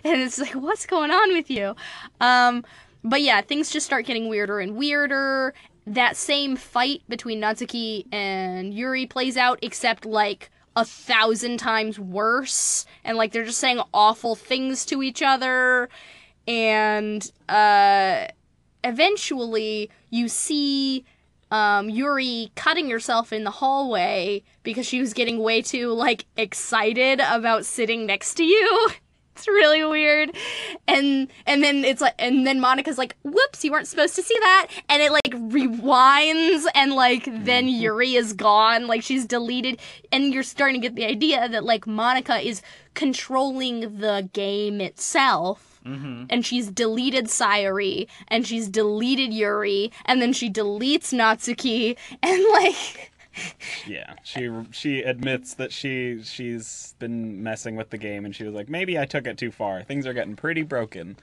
and 0.04 0.22
it's 0.22 0.38
like, 0.38 0.52
"What's 0.54 0.86
going 0.86 1.10
on 1.10 1.32
with 1.32 1.50
you?" 1.50 1.74
Um, 2.20 2.64
but 3.02 3.20
yeah, 3.22 3.40
things 3.40 3.70
just 3.70 3.84
start 3.86 4.06
getting 4.06 4.28
weirder 4.28 4.60
and 4.60 4.76
weirder. 4.76 5.54
That 5.86 6.16
same 6.16 6.56
fight 6.56 7.02
between 7.08 7.40
Natsuki 7.40 8.06
and 8.12 8.72
Yuri 8.72 9.06
plays 9.06 9.36
out, 9.36 9.58
except 9.62 10.04
like 10.04 10.50
a 10.76 10.84
thousand 10.84 11.58
times 11.58 11.98
worse. 11.98 12.86
And 13.04 13.16
like 13.16 13.32
they're 13.32 13.44
just 13.44 13.58
saying 13.58 13.80
awful 13.92 14.34
things 14.34 14.84
to 14.86 15.02
each 15.02 15.22
other. 15.22 15.88
And 16.46 17.30
uh, 17.48 18.26
eventually 18.84 19.90
you 20.10 20.28
see 20.28 21.04
um, 21.50 21.90
Yuri 21.90 22.50
cutting 22.54 22.88
herself 22.90 23.32
in 23.32 23.44
the 23.44 23.50
hallway 23.50 24.42
because 24.62 24.86
she 24.86 25.00
was 25.00 25.12
getting 25.12 25.38
way 25.38 25.60
too 25.60 25.92
like 25.92 26.24
excited 26.36 27.20
about 27.20 27.66
sitting 27.66 28.06
next 28.06 28.34
to 28.34 28.44
you. 28.44 28.90
it's 29.34 29.48
really 29.48 29.84
weird. 29.84 30.36
And 30.86 31.28
and 31.46 31.62
then 31.62 31.84
it's 31.84 32.00
like 32.00 32.14
and 32.18 32.46
then 32.46 32.60
Monika's 32.60 32.98
like, 32.98 33.16
"Whoops, 33.22 33.64
you 33.64 33.72
weren't 33.72 33.86
supposed 33.86 34.14
to 34.16 34.22
see 34.22 34.36
that." 34.40 34.68
And 34.88 35.02
it 35.02 35.12
like 35.12 35.30
rewinds 35.30 36.64
and 36.74 36.92
like 36.92 37.24
then 37.24 37.64
mm-hmm. 37.64 37.82
Yuri 37.82 38.14
is 38.14 38.32
gone, 38.32 38.86
like 38.86 39.02
she's 39.02 39.26
deleted. 39.26 39.78
And 40.10 40.34
you're 40.34 40.42
starting 40.42 40.80
to 40.80 40.88
get 40.88 40.96
the 40.96 41.04
idea 41.04 41.48
that 41.48 41.64
like 41.64 41.86
Monika 41.86 42.42
is 42.44 42.62
controlling 42.94 43.98
the 43.98 44.28
game 44.32 44.80
itself. 44.80 45.80
Mm-hmm. 45.86 46.26
And 46.30 46.46
she's 46.46 46.68
deleted 46.70 47.24
Sayori, 47.26 48.06
and 48.28 48.46
she's 48.46 48.68
deleted 48.68 49.32
Yuri, 49.32 49.90
and 50.04 50.22
then 50.22 50.32
she 50.32 50.48
deletes 50.48 51.12
Natsuki, 51.12 51.96
and 52.22 52.44
like 52.52 53.11
Yeah, 53.86 54.14
she 54.22 54.50
she 54.70 55.02
admits 55.02 55.54
that 55.54 55.72
she 55.72 56.22
she's 56.22 56.94
been 56.98 57.42
messing 57.42 57.76
with 57.76 57.90
the 57.90 57.98
game, 57.98 58.24
and 58.24 58.34
she 58.34 58.44
was 58.44 58.54
like, 58.54 58.68
maybe 58.68 58.98
I 58.98 59.04
took 59.06 59.26
it 59.26 59.38
too 59.38 59.50
far. 59.50 59.82
Things 59.82 60.06
are 60.06 60.12
getting 60.12 60.36
pretty 60.36 60.62
broken, 60.62 61.16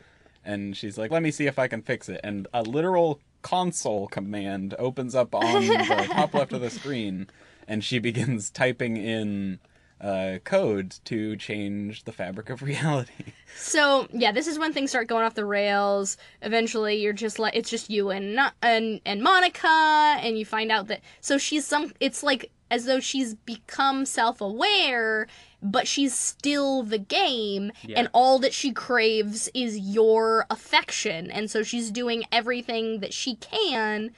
and 0.43 0.75
she's 0.75 0.97
like, 0.97 1.11
let 1.11 1.21
me 1.21 1.31
see 1.31 1.47
if 1.47 1.59
I 1.59 1.67
can 1.67 1.81
fix 1.81 2.09
it. 2.09 2.19
And 2.23 2.47
a 2.53 2.63
literal 2.63 3.19
console 3.41 4.07
command 4.07 4.75
opens 4.79 5.15
up 5.15 5.33
on 5.33 5.67
the 5.67 6.07
top 6.11 6.33
left 6.33 6.53
of 6.53 6.61
the 6.61 6.69
screen, 6.69 7.29
and 7.67 7.83
she 7.83 7.99
begins 7.99 8.49
typing 8.49 8.97
in 8.97 9.59
uh, 10.01 10.37
code 10.43 10.95
to 11.05 11.35
change 11.35 12.03
the 12.05 12.11
fabric 12.11 12.49
of 12.49 12.61
reality. 12.71 13.25
So 13.57 14.07
yeah, 14.11 14.31
this 14.31 14.47
is 14.47 14.57
when 14.59 14.71
things 14.73 14.89
start 14.91 15.07
going 15.07 15.25
off 15.25 15.33
the 15.35 15.45
rails. 15.45 16.17
Eventually, 16.41 17.01
you're 17.01 17.13
just 17.13 17.39
like 17.39 17.55
it's 17.55 17.69
just 17.69 17.89
you 17.89 18.09
and 18.09 18.35
Na- 18.35 18.51
and 18.61 19.01
and 19.05 19.21
Monika, 19.21 19.65
and 19.65 20.37
you 20.37 20.45
find 20.45 20.71
out 20.71 20.87
that 20.87 21.01
so 21.21 21.37
she's 21.37 21.65
some. 21.65 21.91
It's 21.99 22.23
like 22.23 22.51
as 22.71 22.85
though 22.85 22.99
she's 22.99 23.33
become 23.33 24.05
self-aware, 24.05 25.25
but 25.61 25.87
she's 25.87 26.13
still 26.13 26.83
the 26.83 26.99
game, 26.99 27.71
Yeah. 27.81 27.97
and 27.97 28.09
all 28.13 28.37
that 28.39 28.53
she 28.53 28.71
craves 28.71 29.49
is 29.55 29.75
your 29.79 30.45
affection, 30.51 31.31
and 31.31 31.49
so 31.49 31.63
she's 31.63 31.89
doing 31.89 32.25
everything 32.31 32.99
that 32.99 33.11
she 33.11 33.35
can 33.37 34.11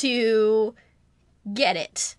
to 0.00 0.74
get 1.54 1.76
it, 1.78 2.14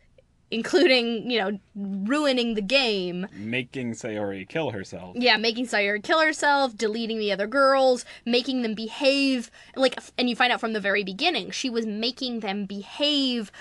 including 0.52 1.30
you 1.30 1.40
know 1.40 1.60
ruining 1.76 2.56
the 2.56 2.62
game. 2.62 3.28
Making 3.36 3.94
Sayori 3.94 4.48
kill 4.48 4.72
herself. 4.72 5.16
Yeah, 5.18 5.38
making 5.38 5.68
Sayori 5.68 6.04
kill 6.04 6.20
herself, 6.22 6.76
deleting 6.76 7.20
the 7.20 7.32
other 7.32 7.48
girls, 7.48 8.06
making 8.26 8.62
them 8.62 8.74
behave 8.74 9.52
like 9.76 10.00
and 10.18 10.30
you 10.30 10.36
find 10.36 10.52
out 10.52 10.60
from 10.60 10.74
the 10.74 10.80
very 10.80 11.04
beginning 11.04 11.52
she 11.52 11.70
was 11.70 11.86
making 11.86 12.40
them 12.40 12.66
behave 12.66 13.52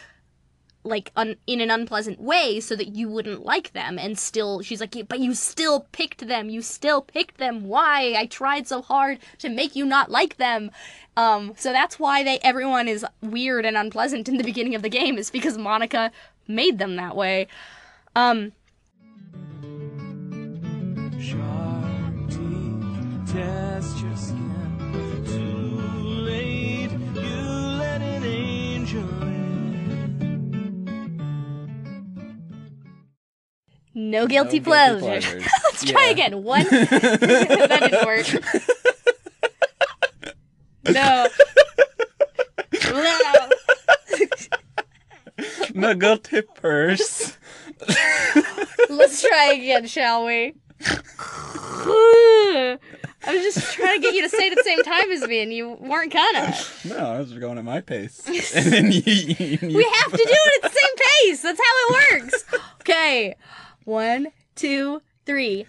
like 0.85 1.11
un, 1.17 1.37
in 1.47 1.61
an 1.61 1.71
unpleasant 1.71 2.21
way 2.21 2.61
so 2.61 2.75
that 2.77 2.95
you 2.95 3.09
wouldn't 3.09 3.45
like 3.45 3.73
them 3.73 3.99
and 3.99 4.19
still 4.19 4.63
she's 4.63 4.81
like 4.81 4.95
but 5.09 5.21
you 5.21 5.35
still 5.35 5.81
picked 5.93 6.27
them 6.27 6.49
you 6.49 6.63
still 6.63 7.03
picked 7.03 7.39
them 7.39 7.65
why 7.65 8.15
i 8.17 8.27
tried 8.27 8.67
so 8.67 8.81
hard 8.81 9.19
to 9.39 9.49
make 9.49 9.77
you 9.77 9.85
not 9.85 10.11
like 10.11 10.37
them 10.37 10.71
um 11.17 11.53
so 11.57 11.73
that's 11.73 11.99
why 11.99 12.23
they 12.23 12.39
everyone 12.41 12.89
is 12.89 13.05
weird 13.21 13.67
and 13.67 13.77
unpleasant 13.77 14.29
in 14.29 14.37
the 14.37 14.45
beginning 14.45 14.75
of 14.75 14.83
the 14.83 14.89
game 14.89 15.19
is 15.19 15.31
because 15.31 15.59
monika 15.59 16.11
made 16.49 16.79
them 16.79 16.97
that 16.97 17.15
way 17.15 17.47
um 18.17 18.53
test 23.27 24.01
your 24.01 24.17
skin. 24.17 25.23
Too 25.27 25.77
late, 26.25 26.91
you 26.91 27.47
let 27.79 28.01
an 28.01 28.25
angel 28.25 29.03
in. 29.23 29.39
no 33.95 34.27
guilty, 34.27 34.27
No 34.27 34.27
guilty 34.27 34.61
pleasure 34.61 34.99
pleasures. 35.01 35.45
let's 35.65 35.85
try 35.85 36.05
Yeah. 36.07 36.11
again 36.13 36.43
one 36.43 36.65
that 36.71 37.81
didn't 37.81 38.07
work 38.07 38.27
no 40.85 40.93
No. 40.93 41.29
Guilty 45.79 46.43
purse. 46.43 47.37
Let's 48.89 49.23
try 49.23 49.53
again, 49.55 49.87
shall 49.87 50.25
we? 50.27 50.55
I 53.21 53.35
was 53.35 53.43
just 53.43 53.75
trying 53.75 53.97
to 53.97 54.03
get 54.03 54.15
you 54.15 54.23
to 54.23 54.29
say 54.29 54.47
it 54.47 54.53
at 54.53 54.59
the 54.59 54.65
same 54.65 54.83
time 54.83 55.11
as 55.11 55.23
me, 55.27 55.41
and 55.43 55.53
you 55.53 55.71
weren't 55.81 56.13
gonna. 56.13 56.55
No, 56.85 56.97
I 56.97 57.19
was 57.19 57.33
going 57.35 57.59
at 57.59 57.65
my 57.65 57.81
pace. 57.81 58.23
and 58.55 58.73
then 58.73 58.93
you, 58.93 59.03
you, 59.05 59.59
you 59.63 59.77
We 59.77 59.85
have 59.85 60.11
to 60.13 60.17
do 60.17 60.25
it 60.27 60.65
at 60.65 60.71
the 60.71 60.77
same 60.79 60.97
pace. 60.97 61.43
That's 61.43 61.61
how 61.61 61.95
it 61.95 62.23
works. 62.23 62.45
Okay. 62.81 63.37
One, 63.85 64.29
two, 64.55 65.03
three. 65.27 65.67